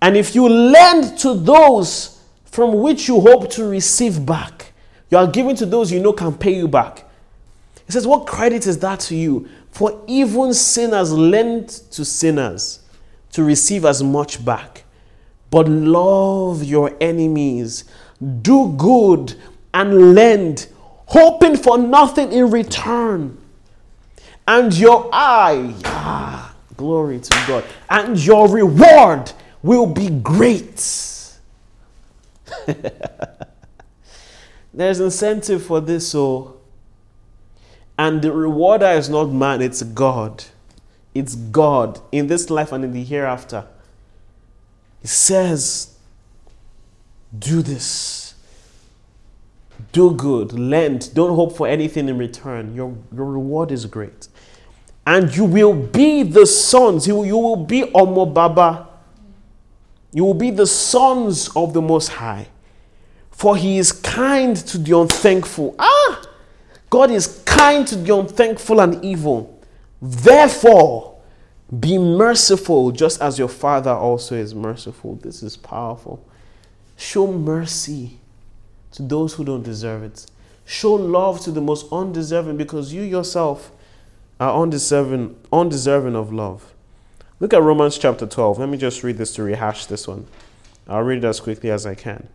[0.00, 4.55] And if you lend to those from which you hope to receive back,
[5.10, 7.04] you are giving to those you know can pay you back.
[7.86, 9.48] He says, What credit is that to you?
[9.70, 12.80] For even sinners lend to sinners
[13.32, 14.84] to receive as much back.
[15.50, 17.84] But love your enemies,
[18.42, 19.34] do good,
[19.72, 20.66] and lend,
[21.06, 23.38] hoping for nothing in return.
[24.48, 29.32] And your eye, ah, glory to God, and your reward
[29.62, 30.82] will be great.
[34.76, 36.58] There's incentive for this, so.
[37.98, 40.44] And the rewarder is not man, it's God.
[41.14, 43.66] It's God in this life and in the hereafter.
[45.00, 45.96] He says,
[47.36, 48.34] Do this.
[49.92, 50.52] Do good.
[50.52, 51.14] Lend.
[51.14, 52.74] Don't hope for anything in return.
[52.74, 54.28] Your, your reward is great.
[55.06, 57.06] And you will be the sons.
[57.06, 58.88] You, you will be Omobaba.
[60.12, 62.48] You will be the sons of the Most High.
[63.36, 65.74] For he is kind to the unthankful.
[65.78, 66.22] Ah!
[66.88, 69.60] God is kind to the unthankful and evil.
[70.00, 71.18] Therefore,
[71.78, 75.16] be merciful just as your Father also is merciful.
[75.16, 76.24] This is powerful.
[76.96, 78.20] Show mercy
[78.92, 80.24] to those who don't deserve it.
[80.64, 83.70] Show love to the most undeserving because you yourself
[84.40, 86.72] are undeserving, undeserving of love.
[87.38, 88.60] Look at Romans chapter 12.
[88.60, 90.26] Let me just read this to rehash this one.
[90.88, 92.28] I'll read it as quickly as I can.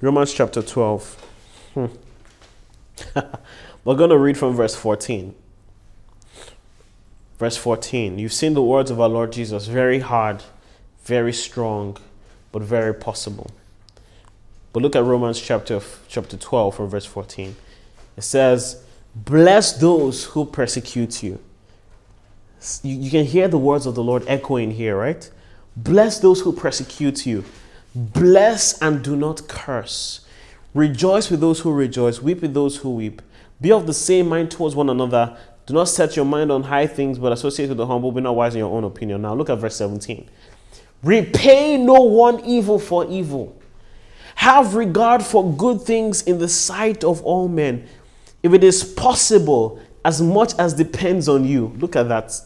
[0.00, 1.26] Romans chapter 12.
[1.74, 1.86] Hmm.
[3.84, 5.34] We're going to read from verse 14.
[7.38, 8.18] Verse 14.
[8.18, 10.44] You've seen the words of our Lord Jesus very hard,
[11.02, 11.96] very strong,
[12.52, 13.50] but very possible.
[14.72, 17.56] But look at Romans chapter, chapter 12 from verse 14.
[18.16, 18.84] It says,
[19.16, 21.40] Bless those who persecute you.
[22.84, 22.96] you.
[22.96, 25.28] You can hear the words of the Lord echoing here, right?
[25.76, 27.44] Bless those who persecute you.
[27.98, 30.20] Bless and do not curse.
[30.72, 33.20] Rejoice with those who rejoice, weep with those who weep.
[33.60, 35.36] Be of the same mind towards one another.
[35.66, 38.12] Do not set your mind on high things, but associate with the humble.
[38.12, 39.22] Be not wise in your own opinion.
[39.22, 40.28] Now look at verse 17.
[41.02, 43.60] Repay no one evil for evil.
[44.36, 47.88] Have regard for good things in the sight of all men.
[48.44, 52.40] If it is possible, as much as depends on you, look at that.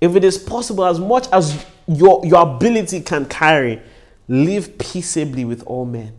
[0.00, 3.82] If it is possible, as much as your, your ability can carry,
[4.30, 6.16] live peaceably with all men.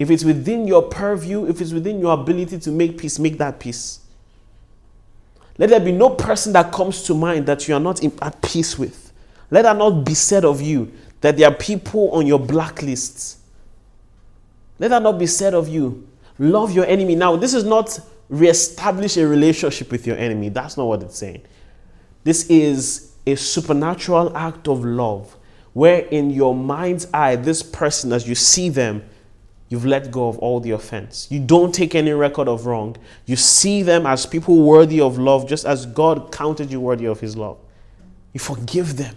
[0.00, 3.60] If it's within your purview, if it's within your ability to make peace, make that
[3.60, 4.00] peace.
[5.58, 8.76] Let there be no person that comes to mind that you are not at peace
[8.76, 9.12] with.
[9.50, 13.36] Let that not be said of you that there are people on your blacklists.
[14.80, 16.06] Let that not be said of you.
[16.38, 17.14] Love your enemy.
[17.14, 20.48] Now, this is not reestablish a relationship with your enemy.
[20.48, 21.42] That's not what it's saying.
[22.24, 25.36] This is a supernatural act of love
[25.78, 29.00] where in your mind's eye, this person, as you see them,
[29.68, 31.28] you've let go of all the offense.
[31.30, 32.96] You don't take any record of wrong.
[33.26, 37.20] You see them as people worthy of love, just as God counted you worthy of
[37.20, 37.58] his love.
[38.32, 39.14] You forgive them.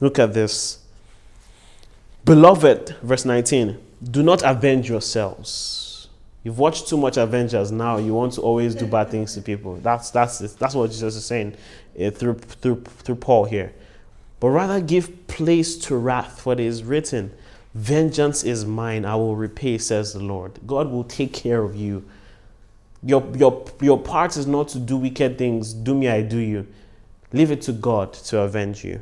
[0.00, 0.78] Look at this.
[2.24, 3.78] Beloved, verse 19,
[4.10, 6.08] do not avenge yourselves.
[6.44, 7.98] You've watched too much Avengers now.
[7.98, 9.76] You want to always do bad things to people.
[9.82, 11.56] That's, that's, that's what Jesus is saying
[12.00, 13.74] uh, through, through, through Paul here.
[14.44, 17.32] But rather give place to wrath, for it is written,
[17.72, 20.60] Vengeance is mine, I will repay, says the Lord.
[20.66, 22.04] God will take care of you.
[23.02, 26.66] Your, your, your part is not to do wicked things, do me, I do you.
[27.32, 29.00] Leave it to God to avenge you.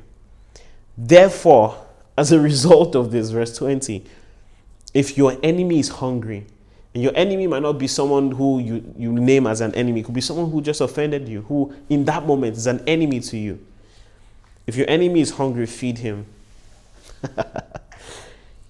[0.97, 1.77] Therefore,
[2.17, 4.05] as a result of this, verse 20,
[4.95, 6.47] if your enemy is hungry,
[6.95, 10.05] and your enemy might not be someone who you, you name as an enemy, it
[10.05, 13.37] could be someone who just offended you, who in that moment is an enemy to
[13.37, 13.59] you.
[14.67, 16.27] If your enemy is hungry, feed him.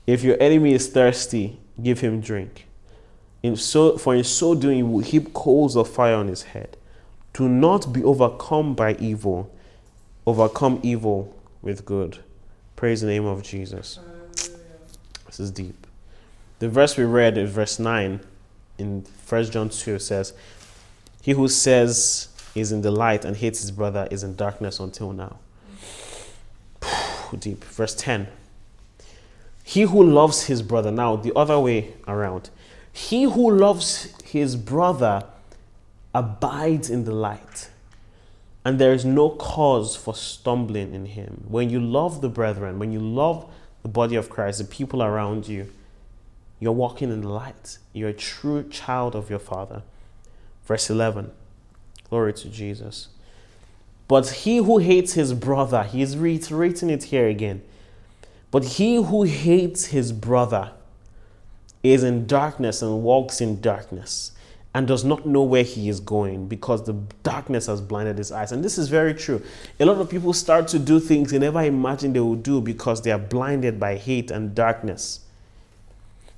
[0.06, 2.66] if your enemy is thirsty, give him drink.
[3.42, 6.76] In so, for in so doing, you will heap coals of fire on his head.
[7.34, 9.52] Do not be overcome by evil,
[10.26, 12.18] overcome evil with good.
[12.76, 13.98] Praise the name of Jesus.
[15.26, 15.86] This is deep.
[16.58, 18.20] The verse we read is verse 9
[18.78, 20.32] in 1 John 2 says,
[21.22, 24.78] He who says he is in the light and hates his brother is in darkness
[24.78, 25.38] until now
[27.36, 27.64] deep.
[27.64, 28.28] Verse 10.
[29.64, 32.50] He who loves his brother, now the other way around.
[32.92, 35.24] He who loves his brother
[36.14, 37.70] abides in the light,
[38.64, 41.44] and there is no cause for stumbling in him.
[41.48, 43.50] When you love the brethren, when you love
[43.82, 45.72] the body of Christ, the people around you,
[46.60, 47.78] you're walking in the light.
[47.92, 49.82] You're a true child of your Father.
[50.64, 51.32] Verse 11.
[52.08, 53.08] Glory to Jesus.
[54.12, 57.62] But he who hates his brother, he is reiterating it here again.
[58.50, 60.72] But he who hates his brother
[61.82, 64.32] is in darkness and walks in darkness
[64.74, 66.92] and does not know where he is going because the
[67.22, 68.52] darkness has blinded his eyes.
[68.52, 69.40] And this is very true.
[69.80, 73.00] A lot of people start to do things they never imagined they would do because
[73.00, 75.20] they are blinded by hate and darkness.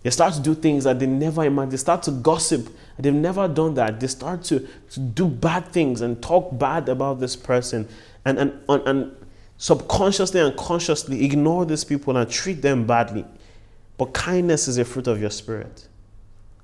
[0.04, 1.72] They start to do things that they never imagined.
[1.72, 2.68] They start to gossip.
[2.98, 3.98] They've never done that.
[3.98, 7.88] They start to, to do bad things and talk bad about this person
[8.26, 9.16] and, and, and, and
[9.56, 13.24] subconsciously and consciously ignore these people and treat them badly.
[13.96, 15.88] But kindness is a fruit of your spirit.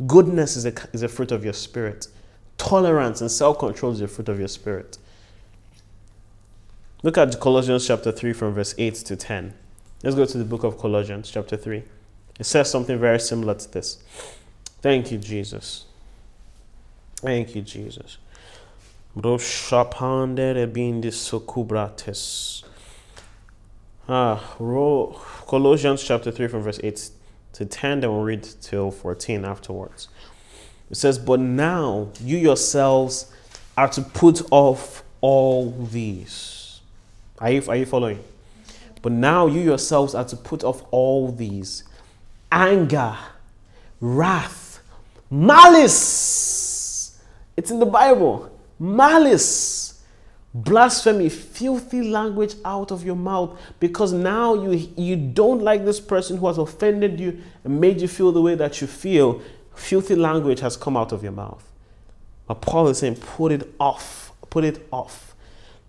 [0.06, 2.08] Goodness is a, is a fruit of your spirit.
[2.58, 4.98] Tolerance and self control is a fruit of your spirit.
[7.02, 9.54] Look at Colossians chapter 3 from verse 8 to 10.
[10.02, 11.82] Let's go to the book of Colossians chapter 3.
[12.40, 14.02] It says something very similar to this.
[14.80, 15.84] Thank you, Jesus.
[17.16, 18.16] Thank you, Jesus.
[24.08, 24.42] Ah,
[25.46, 27.10] Colossians chapter 3 from verse 8
[27.52, 30.08] to 10, then we'll read till 14 afterwards.
[30.90, 33.30] It says, But now you yourselves
[33.76, 36.80] are to put off all these.
[37.38, 38.24] Are you, are you following?
[39.02, 41.84] But now you yourselves are to put off all these
[42.50, 43.16] anger,
[44.00, 44.80] wrath,
[45.30, 47.20] malice.
[47.56, 48.50] It's in the Bible.
[48.78, 50.02] Malice,
[50.54, 56.38] blasphemy, filthy language out of your mouth because now you, you don't like this person
[56.38, 59.42] who has offended you and made you feel the way that you feel.
[59.74, 61.64] Filthy language has come out of your mouth.
[62.46, 64.32] But Paul is saying, put it off.
[64.48, 65.34] Put it off.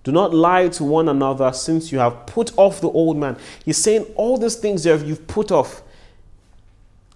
[0.03, 3.38] Do not lie to one another since you have put off the old man.
[3.66, 5.82] He's saying all these things that you've put off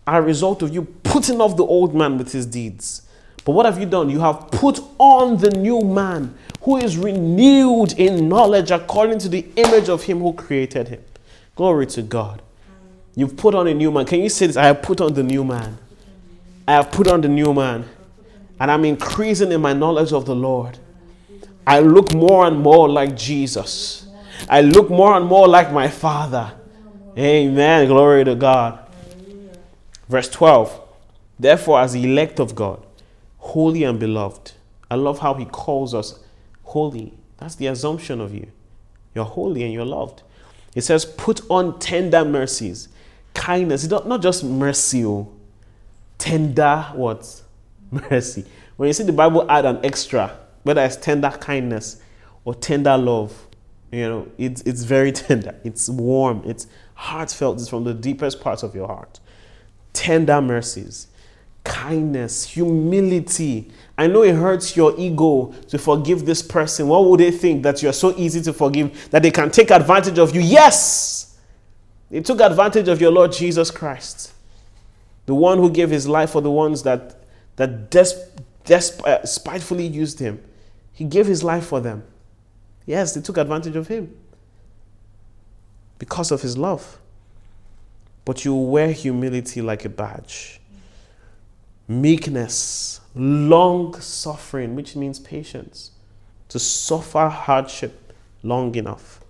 [0.07, 3.01] are a result of you putting off the old man with his deeds.
[3.43, 4.09] But what have you done?
[4.09, 9.45] You have put on the new man who is renewed in knowledge according to the
[9.55, 11.03] image of him who created him.
[11.55, 12.41] Glory to God.
[13.15, 14.05] You've put on a new man.
[14.05, 14.57] Can you say this?
[14.57, 15.77] I have put on the new man.
[16.67, 17.85] I have put on the new man.
[18.59, 20.77] And I'm increasing in my knowledge of the Lord.
[21.67, 24.07] I look more and more like Jesus.
[24.49, 26.51] I look more and more like my Father.
[27.17, 27.87] Amen.
[27.87, 28.84] Glory to God.
[30.07, 30.81] Verse 12
[31.39, 32.85] Therefore, as the elect of God,
[33.37, 34.53] holy and beloved,
[34.89, 36.19] I love how he calls us
[36.63, 37.13] holy.
[37.37, 38.47] That's the assumption of you.
[39.13, 40.23] You're holy and you're loved.
[40.75, 42.89] It says, put on tender mercies,
[43.33, 43.89] kindness.
[43.89, 45.31] Not just mercy, oh.
[46.17, 47.41] tender what?
[47.91, 48.45] Mercy.
[48.77, 52.01] When you see the Bible add an extra, whether it's tender kindness
[52.43, 53.47] or tender love,
[53.91, 55.59] you know, it's, it's very tender.
[55.63, 56.41] It's warm.
[56.45, 57.59] It's heartfelt.
[57.59, 59.19] It's from the deepest parts of your heart
[59.95, 61.07] tender mercies,
[61.63, 63.71] kindness, humility.
[63.97, 66.87] I know it hurts your ego to forgive this person.
[66.87, 70.19] What would they think that you're so easy to forgive that they can take advantage
[70.19, 70.41] of you?
[70.41, 71.39] Yes,
[72.11, 74.33] they took advantage of your Lord Jesus Christ,
[75.25, 77.23] the one who gave his life for the ones that,
[77.55, 78.27] that des-
[78.65, 80.43] des- uh, spitefully used him.
[80.93, 82.03] He gave his life for them.
[82.85, 84.15] Yes, they took advantage of him
[85.97, 86.99] because of his love
[88.25, 90.59] but you wear humility like a badge.
[91.87, 95.91] Meekness, long suffering, which means patience,
[96.49, 98.13] to suffer hardship
[98.43, 99.21] long enough.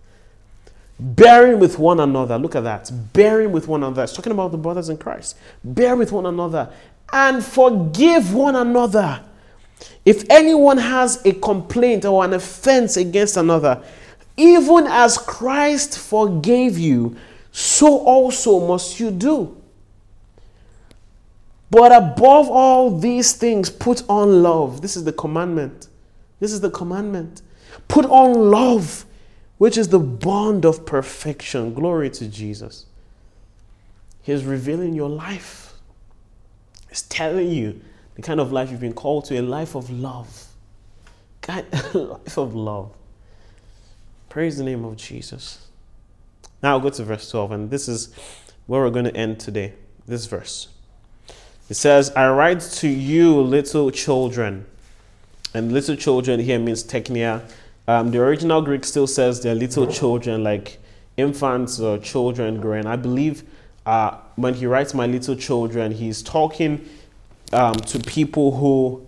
[0.99, 2.37] bearing with one another.
[2.37, 2.91] Look at that.
[3.13, 4.03] Bearing with one another.
[4.03, 5.37] It's talking about the brothers in Christ.
[5.63, 6.71] Bear with one another
[7.11, 9.21] and forgive one another.
[10.05, 13.83] If anyone has a complaint or an offense against another,
[14.37, 17.15] even as Christ forgave you,
[17.57, 19.55] so also must you do.
[21.71, 24.81] But above all these things, put on love.
[24.81, 25.87] This is the commandment.
[26.41, 27.41] This is the commandment.
[27.87, 29.05] Put on love,
[29.57, 31.73] which is the bond of perfection.
[31.73, 32.87] Glory to Jesus.
[34.21, 35.75] He's revealing your life.
[36.89, 37.79] He's telling you
[38.15, 40.47] the kind of life you've been called to a life of love.
[41.39, 42.91] God, life of love.
[44.27, 45.64] Praise the name of Jesus.
[46.63, 48.13] Now go to verse 12, and this is
[48.67, 49.73] where we're going to end today.
[50.07, 50.69] This verse.
[51.69, 54.65] It says, I write to you, little children.
[55.53, 57.49] And little children here means teknia.
[57.87, 60.79] Um, the original Greek still says they're little children, like
[61.17, 62.85] infants or children growing.
[62.85, 63.43] I believe
[63.85, 66.87] uh, when he writes my little children, he's talking
[67.53, 69.05] um, to people who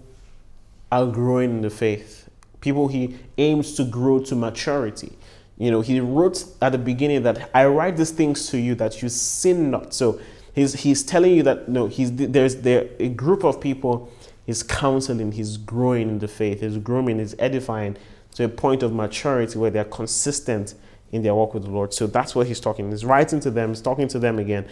[0.92, 2.30] are growing in the faith,
[2.62, 5.18] people he aims to grow to maturity.
[5.58, 9.02] You know, he wrote at the beginning that I write these things to you that
[9.02, 9.94] you sin not.
[9.94, 10.20] So
[10.54, 14.12] he's, he's telling you that no, he's, there's there a group of people
[14.46, 17.98] he's counseling, he's growing in the faith, he's grooming, he's edifying
[18.36, 20.76] to a point of maturity where they're consistent
[21.12, 21.94] in their walk with the Lord.
[21.94, 22.92] So that's what he's talking.
[22.92, 24.68] He's writing to them, he's talking to them again.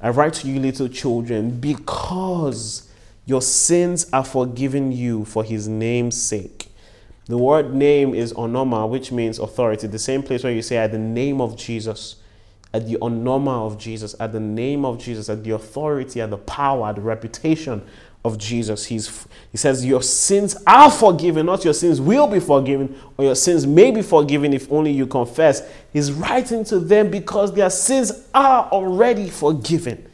[0.00, 2.90] I write to you, little children, because
[3.24, 6.63] your sins are forgiven you for his name's sake.
[7.26, 9.86] The word name is onoma, which means authority.
[9.86, 12.16] The same place where you say, at the name of Jesus,
[12.74, 16.36] at the onoma of Jesus, at the name of Jesus, at the authority, at the
[16.36, 17.82] power, at the reputation
[18.24, 18.86] of Jesus.
[18.86, 23.34] He's, he says, Your sins are forgiven, not your sins will be forgiven, or your
[23.34, 25.62] sins may be forgiven if only you confess.
[25.92, 30.08] He's writing to them because their sins are already forgiven.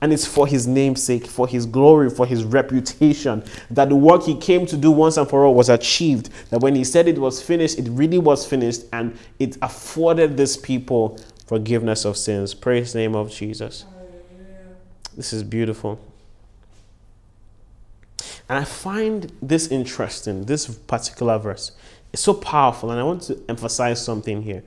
[0.00, 4.36] And it's for his namesake, for his glory, for his reputation, that the work he
[4.36, 6.28] came to do once and for all was achieved.
[6.50, 10.56] That when he said it was finished, it really was finished, and it afforded this
[10.56, 12.52] people forgiveness of sins.
[12.52, 13.84] Praise the name of Jesus.
[15.16, 15.98] This is beautiful.
[18.48, 21.72] And I find this interesting, this particular verse.
[22.12, 24.62] It's so powerful, and I want to emphasize something here.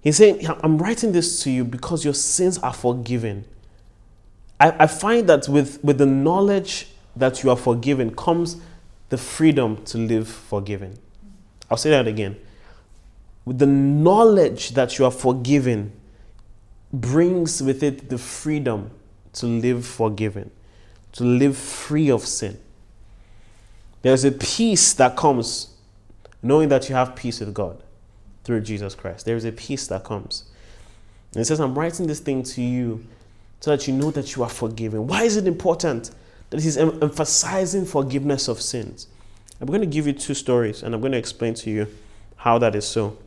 [0.00, 3.44] He's saying, I'm writing this to you because your sins are forgiven.
[4.60, 8.60] I, I find that with, with the knowledge that you are forgiven comes
[9.08, 10.98] the freedom to live forgiven.
[11.70, 12.36] I'll say that again.
[13.44, 15.92] With the knowledge that you are forgiven
[16.92, 18.90] brings with it the freedom
[19.34, 20.50] to live forgiven
[21.12, 22.58] to live free of sin.
[24.02, 25.74] There's a peace that comes
[26.42, 27.82] knowing that you have peace with God
[28.44, 29.24] through Jesus Christ.
[29.24, 30.44] There's a peace that comes.
[31.32, 33.04] And it says, I'm writing this thing to you
[33.60, 35.06] so that you know that you are forgiven.
[35.06, 36.10] Why is it important
[36.50, 39.08] that he's em- emphasizing forgiveness of sins?
[39.60, 41.88] I'm going to give you two stories and I'm going to explain to you
[42.36, 43.18] how that is so.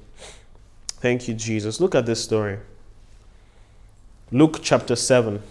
[0.87, 1.81] Thank you, Jesus.
[1.81, 2.59] Look at this story.
[4.31, 5.41] Luke chapter 7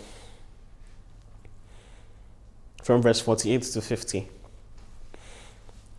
[2.82, 4.28] from verse 48 to 50.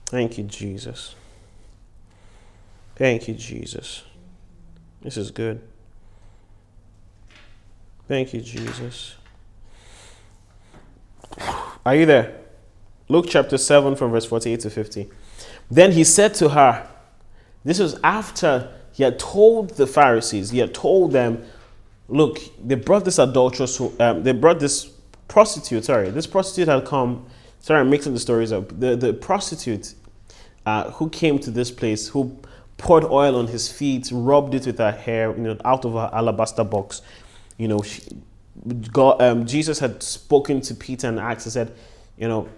[0.08, 1.16] Thank you, Jesus.
[2.96, 4.04] Thank you, Jesus.
[5.02, 5.62] This is good.
[8.12, 9.16] Thank you, Jesus.
[11.86, 12.42] Are you there?
[13.08, 15.10] Luke chapter 7, from verse 48 to 50.
[15.70, 16.90] Then he said to her,
[17.64, 21.46] This was after he had told the Pharisees, he had told them,
[22.10, 24.92] Look, they brought this adulteress, um, they brought this
[25.30, 27.26] prostitute, sorry, this prostitute had come,
[27.62, 28.78] sorry, I'm mixing the stories up.
[28.78, 29.94] The, the prostitute
[30.66, 32.38] uh, who came to this place, who
[32.78, 36.10] poured oil on his feet, rubbed it with her hair, you know, out of her
[36.12, 37.02] alabaster box.
[37.62, 38.02] You know, she,
[38.92, 41.74] God, um, Jesus had spoken to Peter and asked, he said,
[42.18, 42.50] you know,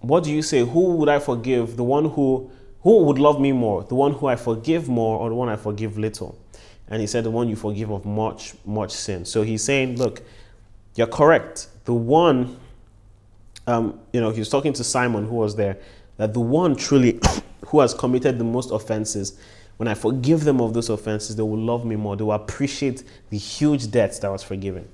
[0.00, 0.60] what do you say?
[0.60, 1.76] Who would I forgive?
[1.76, 2.50] The one who
[2.82, 3.82] who would love me more?
[3.82, 6.38] The one who I forgive more or the one I forgive little?
[6.88, 9.24] And he said, the one you forgive of much, much sin.
[9.24, 10.22] So he's saying, look,
[10.94, 12.58] you're correct the one,
[13.66, 15.78] um, you know, he was talking to Simon who was there,
[16.18, 17.18] that the one truly
[17.68, 19.40] who has committed the most offenses,
[19.78, 22.16] when I forgive them of those offenses, they will love me more.
[22.16, 24.88] They will appreciate the huge debts that was forgiven.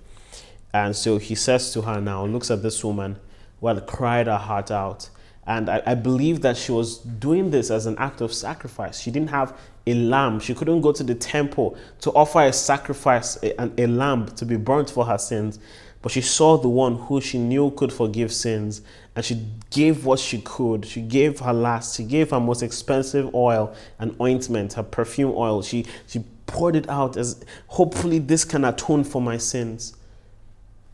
[0.72, 3.18] And so he says to her now, looks at this woman
[3.62, 5.08] had cried her heart out.
[5.46, 9.00] And I, I, believe that she was doing this as an act of sacrifice.
[9.00, 9.56] She didn't have
[9.86, 10.40] a lamb.
[10.40, 14.56] She couldn't go to the temple to offer a sacrifice, a, a lamb to be
[14.56, 15.58] burnt for her sins.
[16.00, 18.80] But she saw the one who she knew could forgive sins,
[19.16, 20.84] and she gave what she could.
[20.84, 21.96] She gave her last.
[21.96, 25.62] She gave her most expensive oil and ointment, her perfume oil.
[25.62, 29.96] She, she poured it out as hopefully this can atone for my sins.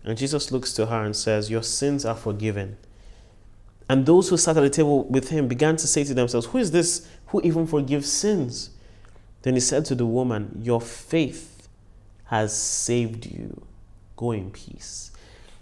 [0.04, 2.76] And Jesus looks to her and says, Your sins are forgiven.
[3.88, 6.58] And those who sat at the table with him began to say to themselves, Who
[6.58, 8.70] is this who even forgives sins?
[9.42, 11.68] Then he said to the woman, Your faith
[12.26, 13.62] has saved you.
[14.16, 15.09] Go in peace.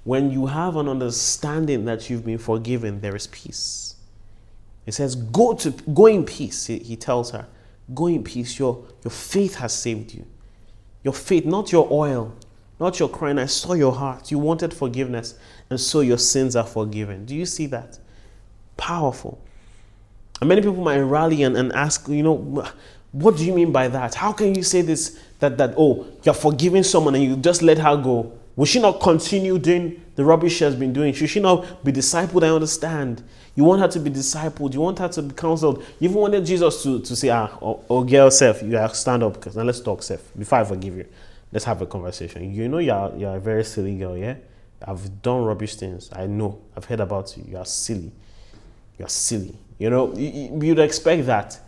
[0.09, 3.97] When you have an understanding that you've been forgiven, there is peace.
[4.87, 6.65] He says, Go to go in peace.
[6.65, 7.47] He, he tells her,
[7.95, 8.59] Go in peace.
[8.59, 10.25] Your, your faith has saved you.
[11.05, 12.35] Your faith, not your oil,
[12.81, 13.39] not your crying.
[13.39, 14.31] I saw your heart.
[14.31, 15.35] You wanted forgiveness,
[15.69, 17.27] and so your sins are forgiven.
[17.27, 17.99] Do you see that?
[18.79, 19.39] Powerful.
[20.41, 22.67] And many people might rally and, and ask, you know,
[23.13, 24.15] what do you mean by that?
[24.15, 25.21] How can you say this?
[25.41, 28.38] That that oh, you're forgiving someone and you just let her go.
[28.59, 31.15] Will she not continue doing the rubbish she has been doing?
[31.15, 32.43] Should she not be discipled?
[32.43, 33.23] I understand.
[33.55, 34.75] You want her to be discipled.
[34.75, 35.79] You want her to be counseled.
[36.01, 39.55] You even wanted Jesus to, to say, ah, oh, oh girl, self, you stand up
[39.55, 40.37] now let's talk, self.
[40.37, 41.07] Before I forgive you,
[41.53, 42.53] let's have a conversation.
[42.53, 44.35] You know you're you're a very silly girl, yeah.
[44.85, 46.11] I've done rubbish things.
[46.13, 46.61] I know.
[46.77, 47.45] I've heard about you.
[47.49, 48.11] You are silly.
[48.99, 49.57] You are silly.
[49.79, 51.61] You know, you'd expect that.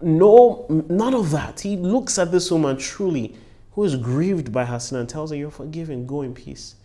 [0.00, 1.60] No, none of that.
[1.60, 3.36] He looks at this woman truly
[3.74, 6.76] who is grieved by her sin and tells her, You're forgiven, go in peace.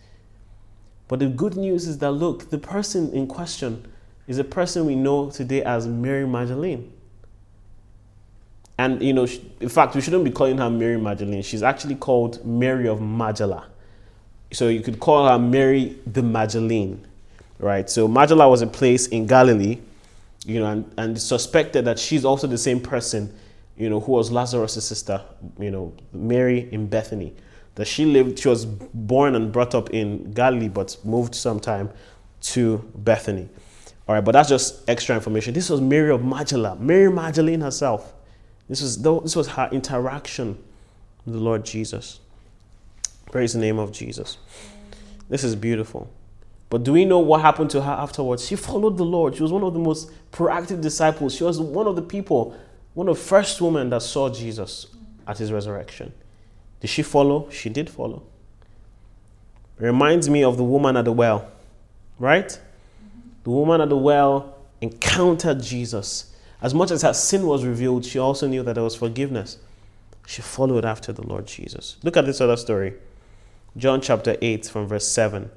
[1.08, 3.86] But the good news is that, look, the person in question
[4.28, 6.92] is a person we know today as Mary Magdalene.
[8.78, 9.26] And, you know,
[9.60, 11.42] in fact, we shouldn't be calling her Mary Magdalene.
[11.42, 13.66] She's actually called Mary of Magdala.
[14.52, 17.04] So you could call her Mary the Magdalene,
[17.58, 17.90] right?
[17.90, 19.80] So Magdala was a place in Galilee
[20.44, 23.34] you know, and, and suspected that she's also the same person,
[23.80, 25.22] you know, who was Lazarus' sister,
[25.58, 27.34] you know, Mary in Bethany.
[27.76, 31.90] That she lived, she was born and brought up in Galilee, but moved sometime
[32.42, 33.48] to Bethany.
[34.06, 35.54] All right, but that's just extra information.
[35.54, 38.12] This was Mary of Magdala, Mary Magdalene herself.
[38.68, 40.58] This was, this was her interaction
[41.24, 42.20] with the Lord Jesus.
[43.32, 44.36] Praise the name of Jesus.
[45.28, 46.10] This is beautiful.
[46.68, 48.46] But do we know what happened to her afterwards?
[48.46, 49.36] She followed the Lord.
[49.36, 51.34] She was one of the most proactive disciples.
[51.34, 52.56] She was one of the people,
[52.94, 54.86] one of the first women that saw Jesus
[55.26, 56.12] at his resurrection.
[56.80, 57.48] Did she follow?
[57.50, 58.22] She did follow.
[59.78, 61.50] It reminds me of the woman at the well,
[62.18, 62.58] right?
[63.44, 66.34] The woman at the well encountered Jesus.
[66.60, 69.58] As much as her sin was revealed, she also knew that there was forgiveness.
[70.26, 71.96] She followed after the Lord Jesus.
[72.02, 72.94] Look at this other story.
[73.76, 75.50] John chapter 8, from verse 7.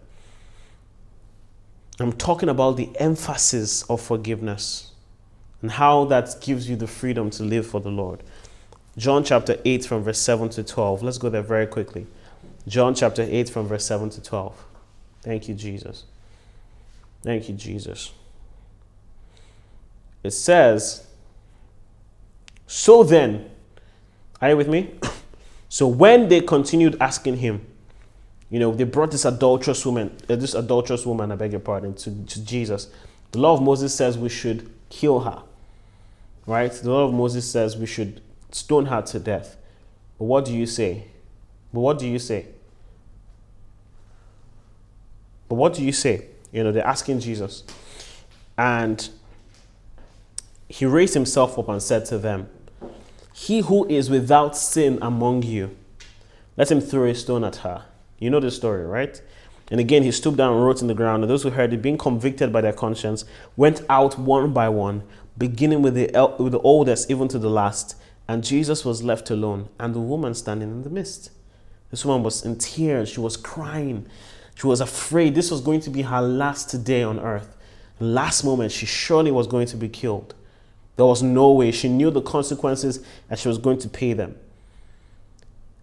[2.00, 4.93] I'm talking about the emphasis of forgiveness
[5.64, 8.22] and how that gives you the freedom to live for the Lord.
[8.98, 11.02] John chapter 8, from verse 7 to 12.
[11.02, 12.06] Let's go there very quickly.
[12.68, 14.66] John chapter 8, from verse 7 to 12.
[15.22, 16.04] Thank you, Jesus.
[17.24, 18.12] Thank you, Jesus.
[20.22, 21.08] It says,
[22.68, 23.50] So then,
[24.42, 24.92] are you with me?
[25.70, 27.66] so when they continued asking him,
[28.50, 31.94] you know, they brought this adulterous woman, uh, this adulterous woman, I beg your pardon,
[31.96, 32.90] to, to Jesus.
[33.32, 35.42] The law of Moses says we should kill her.
[36.46, 36.72] Right?
[36.72, 38.22] The law of Moses says we should
[38.52, 39.58] stone her to death.
[40.18, 41.06] But what do you say?
[41.74, 42.48] But what do you say?
[45.50, 46.28] But what do you say?
[46.52, 47.64] You know, they're asking Jesus.
[48.58, 49.10] And
[50.68, 52.50] he raised himself up and said to them,
[53.34, 55.76] He who is without sin among you,
[56.58, 57.86] let him throw a stone at her.
[58.20, 59.22] You know the story, right?
[59.72, 61.24] And again, he stooped down and wrote in the ground.
[61.24, 63.26] And those who heard it, being convicted by their conscience,
[63.56, 65.04] went out one by one,
[65.38, 67.96] beginning with the, el- with the oldest even to the last.
[68.28, 71.32] And Jesus was left alone, and the woman standing in the midst.
[71.92, 73.10] This woman was in tears.
[73.10, 74.08] She was crying.
[74.56, 77.58] She was afraid this was going to be her last day on earth.
[78.00, 80.34] Last moment, she surely was going to be killed.
[80.96, 81.72] There was no way.
[81.72, 84.36] She knew the consequences and she was going to pay them.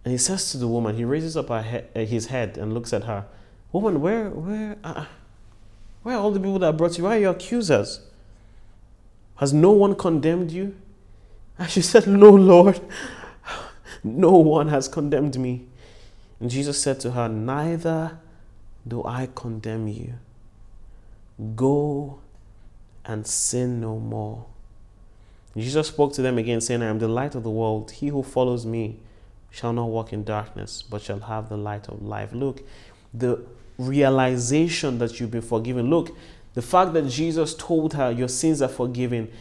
[0.03, 3.03] And he says to the woman, he raises up he- his head and looks at
[3.03, 3.25] her,
[3.71, 5.05] Woman, where, where, uh,
[6.03, 7.05] where are all the people that brought you?
[7.05, 8.01] Where are your accusers?
[9.41, 10.75] Has no one condemned you?
[11.57, 12.79] And she said, No, Lord,
[14.03, 15.65] no one has condemned me.
[16.39, 18.19] And Jesus said to her, Neither
[18.87, 20.13] do I condemn you.
[21.55, 22.19] Go
[23.03, 24.45] and sin no more.
[25.57, 27.91] Jesus spoke to them again, saying, I am the light of the world.
[27.91, 28.99] He who follows me
[29.49, 32.31] shall not walk in darkness, but shall have the light of life.
[32.31, 32.61] Look,
[33.13, 33.43] the
[33.77, 35.89] realization that you've been forgiven.
[35.89, 36.15] Look,
[36.53, 39.31] the fact that Jesus told her, Your sins are forgiven,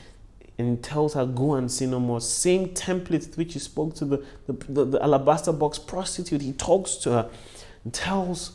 [0.58, 2.20] and tells her, Go and sin no more.
[2.20, 6.42] Same template which he spoke to the, the, the, the alabaster box prostitute.
[6.42, 7.30] He talks to her
[7.84, 8.52] and tells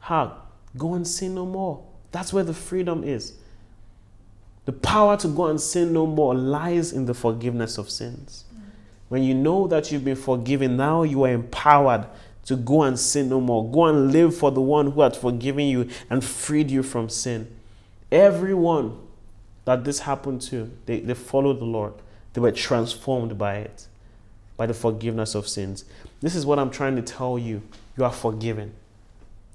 [0.00, 0.32] her,
[0.76, 1.84] Go and sin no more.
[2.12, 3.34] That's where the freedom is.
[4.64, 8.44] The power to go and sin no more lies in the forgiveness of sins.
[9.08, 12.06] When you know that you've been forgiven, now you are empowered
[12.44, 13.68] to go and sin no more.
[13.68, 17.48] Go and live for the one who had forgiven you and freed you from sin.
[18.10, 18.98] Everyone
[19.64, 21.94] that this happened to, they, they followed the Lord.
[22.32, 23.86] They were transformed by it,
[24.56, 25.84] by the forgiveness of sins.
[26.20, 27.62] This is what I'm trying to tell you.
[27.96, 28.72] You are forgiven.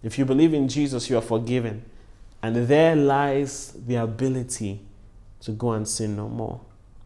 [0.04, 1.84] If you believe in Jesus, you are forgiven.
[2.42, 4.82] And there lies the ability
[5.42, 6.62] to go and sin no more.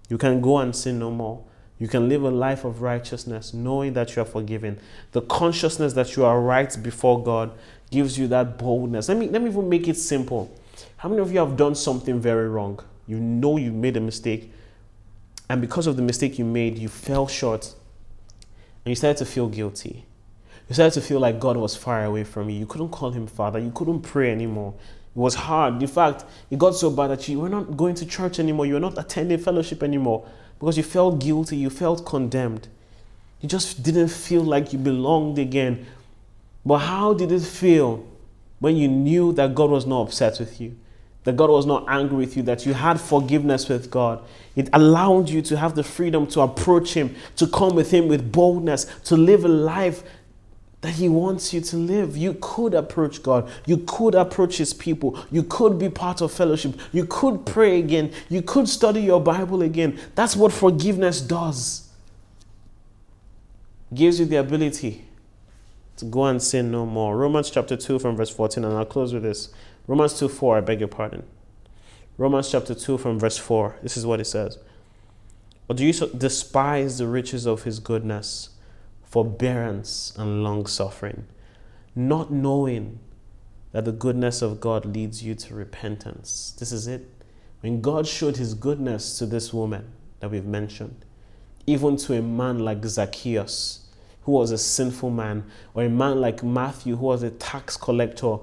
[0.09, 1.43] You can go and sin no more.
[1.77, 4.79] You can live a life of righteousness knowing that you are forgiven.
[5.13, 7.51] The consciousness that you are right before God
[7.89, 9.07] gives you that boldness.
[9.07, 10.53] Let me, let me even make it simple.
[10.99, 12.81] How many of you have done something very wrong?
[13.07, 14.51] You know you made a mistake,
[15.49, 17.73] and because of the mistake you made, you fell short
[18.83, 20.03] and you started to feel guilty.
[20.67, 22.59] You started to feel like God was far away from you.
[22.59, 23.59] You couldn't call him Father.
[23.59, 24.73] You couldn't pray anymore.
[25.15, 25.81] It was hard.
[25.81, 28.65] In fact, it got so bad that you were not going to church anymore.
[28.65, 30.27] You were not attending fellowship anymore
[30.59, 32.67] because you felt guilty, you felt condemned.
[33.39, 35.85] You just didn't feel like you belonged again.
[36.65, 38.05] But how did it feel
[38.59, 40.75] when you knew that God was not upset with you?
[41.25, 44.23] That God was not angry with you, that you had forgiveness with God.
[44.55, 48.31] It allowed you to have the freedom to approach Him, to come with Him with
[48.31, 50.03] boldness, to live a life
[50.81, 52.15] that He wants you to live.
[52.15, 53.49] You could approach God.
[53.65, 55.19] You could approach His people.
[55.29, 56.79] You could be part of fellowship.
[56.93, 58.13] You could pray again.
[58.29, 59.99] You could study your Bible again.
[60.15, 61.89] That's what forgiveness does.
[63.91, 65.05] It gives you the ability
[65.97, 67.17] to go and sin no more.
[67.17, 69.49] Romans chapter 2 from verse 14, and I'll close with this.
[69.89, 71.23] Romans 2 4, I beg your pardon.
[72.17, 74.57] Romans chapter 2 from verse 4, this is what it says.
[75.67, 78.49] Or do you despise the riches of His goodness?
[79.09, 81.25] forbearance, and long suffering,
[81.95, 82.99] not knowing
[83.71, 86.55] that the goodness of God leads you to repentance.
[86.59, 87.07] This is it.
[87.61, 91.05] When God showed his goodness to this woman that we've mentioned,
[91.65, 93.87] even to a man like Zacchaeus,
[94.23, 95.43] who was a sinful man,
[95.73, 98.37] or a man like Matthew, who was a tax collector,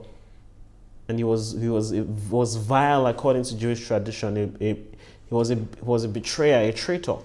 [1.08, 4.36] and he was he was he was vile according to Jewish tradition.
[4.36, 7.16] A, a, he was a he was a betrayer, a traitor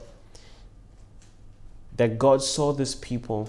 [2.02, 3.48] that God saw these people,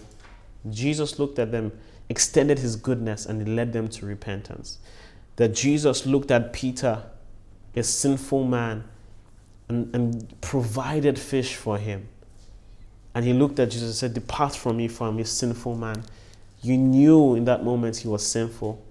[0.69, 1.73] Jesus looked at them,
[2.11, 4.79] extended his goodness, and he led them to repentance.
[5.37, 7.03] That Jesus looked at Peter,
[7.75, 8.85] a sinful man,
[9.69, 12.09] and, and provided fish for him.
[13.15, 16.05] And he looked at Jesus and said, Depart from me, from me, sinful man.
[16.63, 18.83] You knew in that moment he was sinful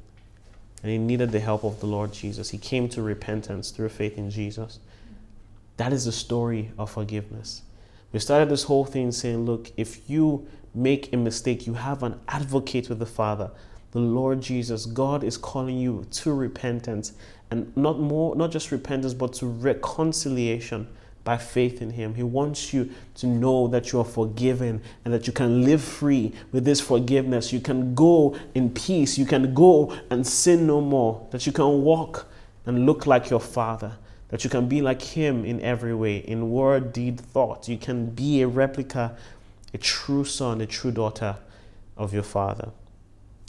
[0.82, 2.50] and he needed the help of the Lord Jesus.
[2.50, 4.80] He came to repentance through faith in Jesus.
[5.78, 7.62] That is the story of forgiveness.
[8.12, 12.20] We started this whole thing saying, look, if you make a mistake, you have an
[12.28, 13.52] advocate with the Father,
[13.92, 14.86] the Lord Jesus.
[14.86, 17.14] God is calling you to repentance
[17.50, 20.88] and not more, not just repentance, but to reconciliation
[21.24, 22.16] by faith in Him.
[22.16, 26.34] He wants you to know that you are forgiven and that you can live free
[26.52, 27.54] with this forgiveness.
[27.54, 29.18] You can go in peace.
[29.18, 31.28] You can go and sin no more.
[31.32, 32.28] That you can walk
[32.66, 33.98] and look like your Father
[34.32, 37.68] that you can be like Him in every way, in word, deed, thought.
[37.68, 39.16] You can be a replica,
[39.74, 41.36] a true son, a true daughter
[41.98, 42.72] of your Father.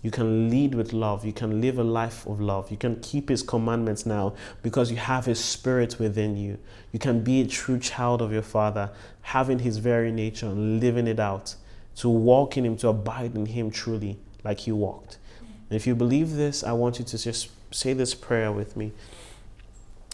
[0.02, 1.24] You can lead with love.
[1.24, 2.70] You can live a life of love.
[2.70, 6.58] You can keep His commandments now because you have His Spirit within you.
[6.90, 8.90] You can be a true child of your Father,
[9.22, 11.54] having His very nature and living it out,
[11.96, 15.18] to walk in Him, to abide in Him truly, like He walked.
[15.40, 18.92] And if you believe this, I want you to just say this prayer with me.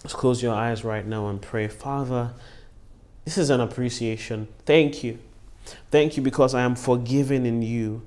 [0.05, 1.66] Let's close your eyes right now and pray.
[1.66, 2.32] Father,
[3.24, 4.48] this is an appreciation.
[4.65, 5.19] Thank you.
[5.90, 8.02] Thank you because I am forgiven in you,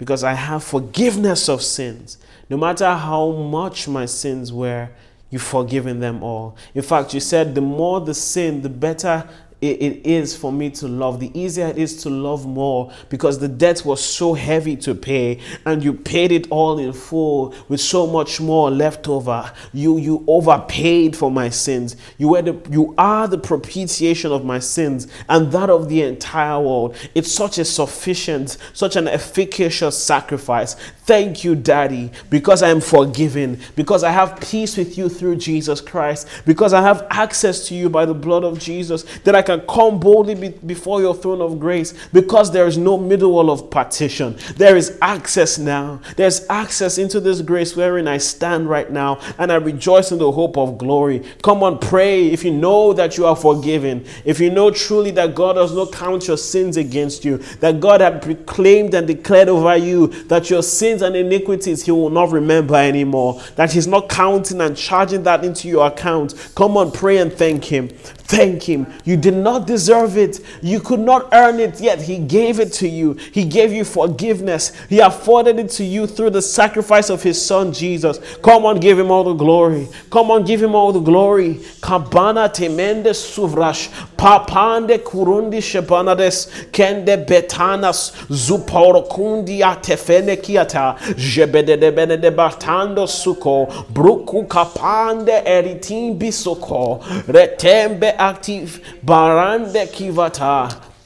[0.00, 2.16] because I have forgiveness of sins.
[2.48, 4.88] No matter how much my sins were,
[5.28, 6.56] you've forgiven them all.
[6.74, 9.28] In fact, you said the more the sin, the better
[9.60, 13.38] it, it is for me to love, the easier it is to love more because
[13.38, 17.80] the debt was so heavy to pay and you paid it all in full with
[17.80, 19.52] so much more left over.
[19.72, 21.96] You you overpaid for my sins.
[22.18, 26.60] You were the, you are the propitiation of my sins and that of the entire
[26.60, 26.96] world.
[27.14, 30.74] It's such a sufficient, such an efficacious sacrifice.
[31.04, 35.80] Thank you, Daddy, because I am forgiven, because I have peace with you through Jesus
[35.80, 39.66] Christ, because I have access to you by the blood of Jesus, that I can
[39.66, 43.70] come boldly be before your throne of grace, because there is no middle wall of
[43.70, 44.36] partition.
[44.56, 46.00] There is access now.
[46.16, 50.30] There's access into this grace wherein I stand right now, and I rejoice in the
[50.30, 51.22] hope of glory.
[51.42, 55.34] Come on, pray if you know that you are forgiven, if you know truly that
[55.34, 59.76] God does not count your sins against you, that God had proclaimed and declared over
[59.76, 63.40] you that your sins sins and iniquities he will not remember anymore.
[63.56, 66.34] That he's not counting and charging that into your account.
[66.54, 67.88] Come on, pray and thank him.
[67.88, 68.86] Thank him.
[69.04, 70.40] You did not deserve it.
[70.62, 73.14] You could not earn it, yet He gave it to you.
[73.32, 74.72] He gave you forgiveness.
[74.88, 78.18] He afforded it to you through the sacrifice of His Son Jesus.
[78.42, 79.88] Come on, give Him all the glory.
[80.10, 81.54] Come on, give Him all the glory.
[81.80, 83.88] Kabana temende suvrash.
[84.16, 86.48] Papande kurundi shebanades.
[86.70, 88.12] Kende betanas.
[88.28, 90.96] Zuporo kundi atefene kiata.
[91.16, 91.78] Jebede
[92.20, 93.66] de batando suko.
[93.92, 97.00] Bruku kapande eritin bisoko.
[97.26, 98.80] Retembe active.
[99.04, 99.29] Kivata.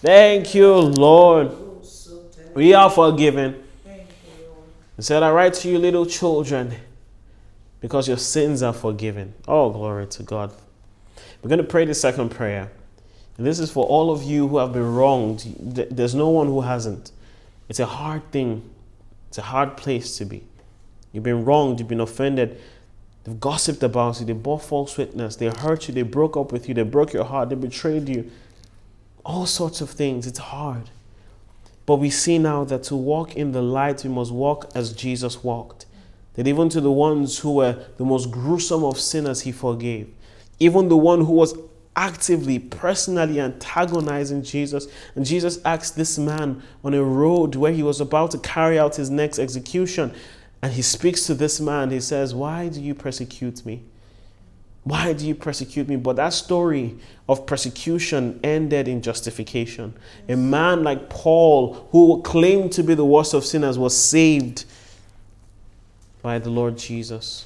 [0.01, 1.53] Thank you, Lord.
[2.55, 3.63] We are forgiven.
[4.97, 6.75] He said, I write to you, little children,
[7.81, 9.35] because your sins are forgiven.
[9.49, 10.53] Oh, glory to God.
[11.43, 12.71] We're going to pray the second prayer.
[13.37, 15.41] And this is for all of you who have been wronged.
[15.59, 17.11] There's no one who hasn't.
[17.69, 18.71] It's a hard thing,
[19.29, 20.45] it's a hard place to be.
[21.13, 22.61] You've been wronged, you've been offended.
[23.25, 26.69] They've gossiped about you, they bore false witness, they hurt you, they broke up with
[26.69, 28.31] you, they broke your heart, they betrayed you.
[29.25, 30.27] All sorts of things.
[30.27, 30.91] It's hard.
[31.87, 35.43] But we see now that to walk in the light, we must walk as Jesus
[35.43, 35.87] walked.
[36.35, 40.13] That even to the ones who were the most gruesome of sinners, he forgave.
[40.59, 41.57] Even the one who was
[41.97, 44.87] actively, personally antagonizing Jesus.
[45.15, 48.97] And Jesus asked this man on a road where he was about to carry out
[48.97, 50.13] his next execution.
[50.65, 51.91] And he speaks to this man.
[51.91, 53.83] He says, Why do you persecute me?
[54.85, 55.97] Why do you persecute me?
[55.97, 56.97] But that story
[57.29, 59.93] of persecution ended in justification.
[60.27, 64.65] A man like Paul, who claimed to be the worst of sinners, was saved
[66.23, 67.45] by the Lord Jesus.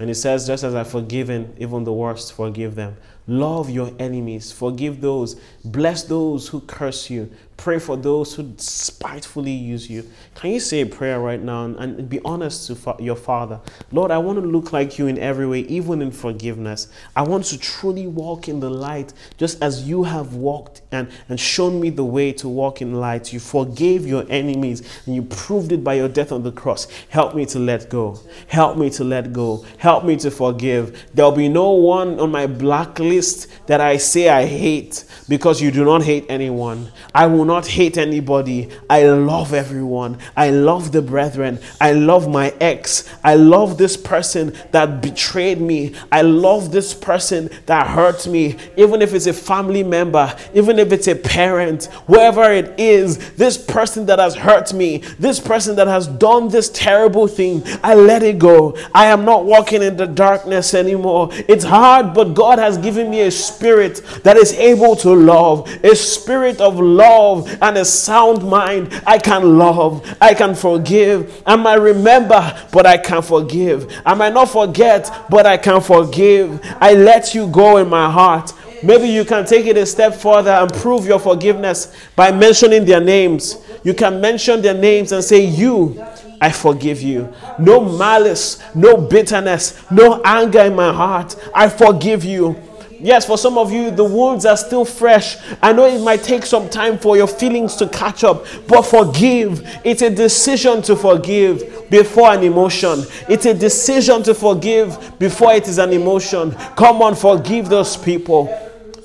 [0.00, 2.96] And he says, Just as I've forgiven even the worst, forgive them.
[3.28, 9.52] Love your enemies, forgive those, bless those who curse you, pray for those who spitefully
[9.52, 10.08] use you.
[10.34, 13.60] Can you say a prayer right now and, be honest to fa- your Father?
[13.92, 16.88] Lord, I want to look like you in every way, even in forgiveness.
[17.14, 21.38] I want to truly walk in the light, just as you have walked and, and
[21.38, 23.32] shown me the way to walk in light.
[23.32, 26.86] You forgave your enemies and you proved it by your death on the cross.
[27.10, 28.18] Help me to let go.
[28.46, 29.66] Help me to let go.
[29.76, 31.10] Help me to forgive.
[31.12, 35.84] There'll be no one on my blacklist that I say I hate because you do
[35.84, 36.90] not hate anyone.
[37.14, 38.68] I will not hate anybody.
[38.88, 40.18] I love everyone.
[40.36, 41.58] I love the brethren.
[41.80, 43.08] I love my ex.
[43.24, 45.94] I love this person that betrayed me.
[46.12, 48.56] I love this person that hurt me.
[48.76, 53.58] Even if it's a family member, even if it's a parent, whoever it is, this
[53.58, 58.22] person that has hurt me, this person that has done this terrible thing, I let
[58.22, 58.76] it go.
[58.94, 61.30] I am not walking in the darkness anymore.
[61.48, 65.96] It's hard, but God has given me a spirit that is able to love, a
[65.96, 69.02] spirit of love and a sound mind.
[69.06, 71.42] I can love, I can forgive.
[71.46, 73.92] I might remember, but I can forgive.
[74.04, 76.60] I might not forget, but I can forgive.
[76.80, 78.52] I let you go in my heart.
[78.82, 83.00] Maybe you can take it a step further and prove your forgiveness by mentioning their
[83.00, 83.58] names.
[83.84, 86.02] You can mention their names and say, You,
[86.40, 87.32] I forgive you.
[87.58, 91.36] No malice, no bitterness, no anger in my heart.
[91.54, 92.56] I forgive you.
[93.02, 95.38] Yes, for some of you, the wounds are still fresh.
[95.62, 99.66] I know it might take some time for your feelings to catch up, but forgive.
[99.84, 103.04] It's a decision to forgive before an emotion.
[103.26, 106.52] It's a decision to forgive before it is an emotion.
[106.76, 108.54] Come on, forgive those people.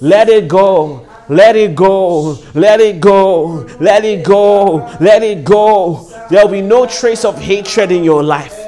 [0.01, 1.07] Let it go.
[1.29, 2.37] Let it go.
[2.53, 3.65] Let it go.
[3.79, 4.97] Let it go.
[4.99, 6.09] Let it go.
[6.29, 8.59] There will be no trace of hatred in your life.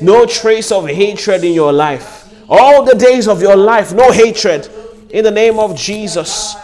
[0.00, 4.68] No trace of hatred in your life all the days of your life, no hatred.
[5.10, 6.56] In the name of Jesus,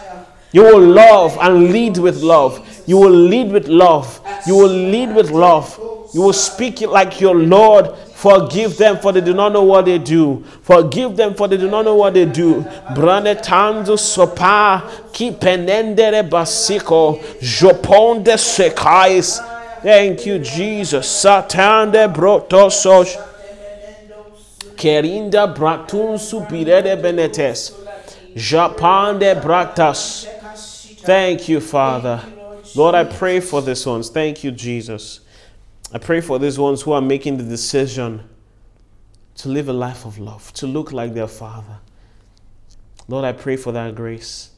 [0.51, 2.83] you will love and lead with love.
[2.85, 4.19] You will lead with love.
[4.45, 5.79] You will lead with love.
[6.13, 7.95] You will speak like your Lord.
[7.97, 10.43] Forgive them for they do not know what they do.
[10.61, 12.61] Forgive them for they do not know what they do.
[12.95, 19.39] Branetanzo sopa ki penendere basiko joponde sekais.
[19.81, 21.07] Thank you, Jesus.
[21.07, 23.32] Satande brotosos.
[24.83, 27.71] Kerinda bratun supirede benetes.
[28.35, 30.25] Japande bratas.
[31.05, 32.21] Thank you, Father.
[32.75, 34.09] Lord, I pray for these ones.
[34.09, 35.21] Thank you, Jesus.
[35.93, 38.27] I pray for these ones who are making the decision
[39.35, 41.79] to live a life of love, to look like their Father.
[43.07, 44.49] Lord, I pray for that grace,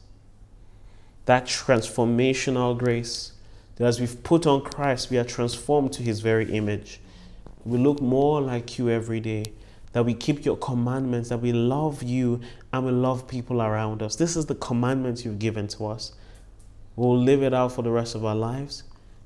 [1.26, 3.32] that transformational grace,
[3.76, 6.98] that as we've put on Christ, we are transformed to his very image.
[7.64, 9.44] We look more like you every day
[9.92, 12.40] that we keep your commandments, that we love you
[12.72, 14.16] and we love people around us.
[14.16, 16.12] This is the commandments you've given to us.
[16.96, 18.82] We'll live it out for the rest of our lives.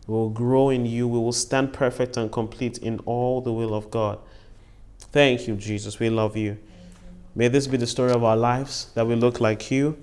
[0.06, 1.06] We will grow in you.
[1.06, 4.18] We will stand perfect and complete in all the will of God.
[4.98, 5.98] Thank you, Jesus.
[5.98, 6.58] We love you.
[7.34, 9.96] May this be the story of our lives, that we look like you.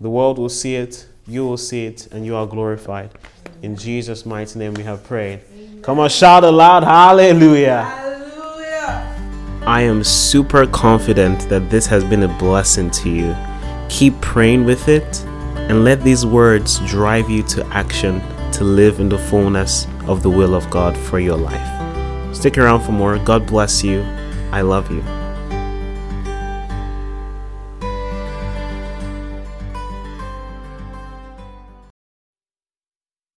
[0.00, 3.10] The world will see it, you will see it, and you are glorified.
[3.62, 5.40] In Jesus' mighty name we have prayed.
[5.82, 7.82] Come on, shout aloud, hallelujah.
[7.82, 8.03] Hallelujah.
[9.66, 13.34] I am super confident that this has been a blessing to you.
[13.88, 15.24] Keep praying with it
[15.70, 18.20] and let these words drive you to action
[18.52, 22.36] to live in the fullness of the will of God for your life.
[22.36, 23.18] Stick around for more.
[23.18, 24.02] God bless you.
[24.52, 25.23] I love you.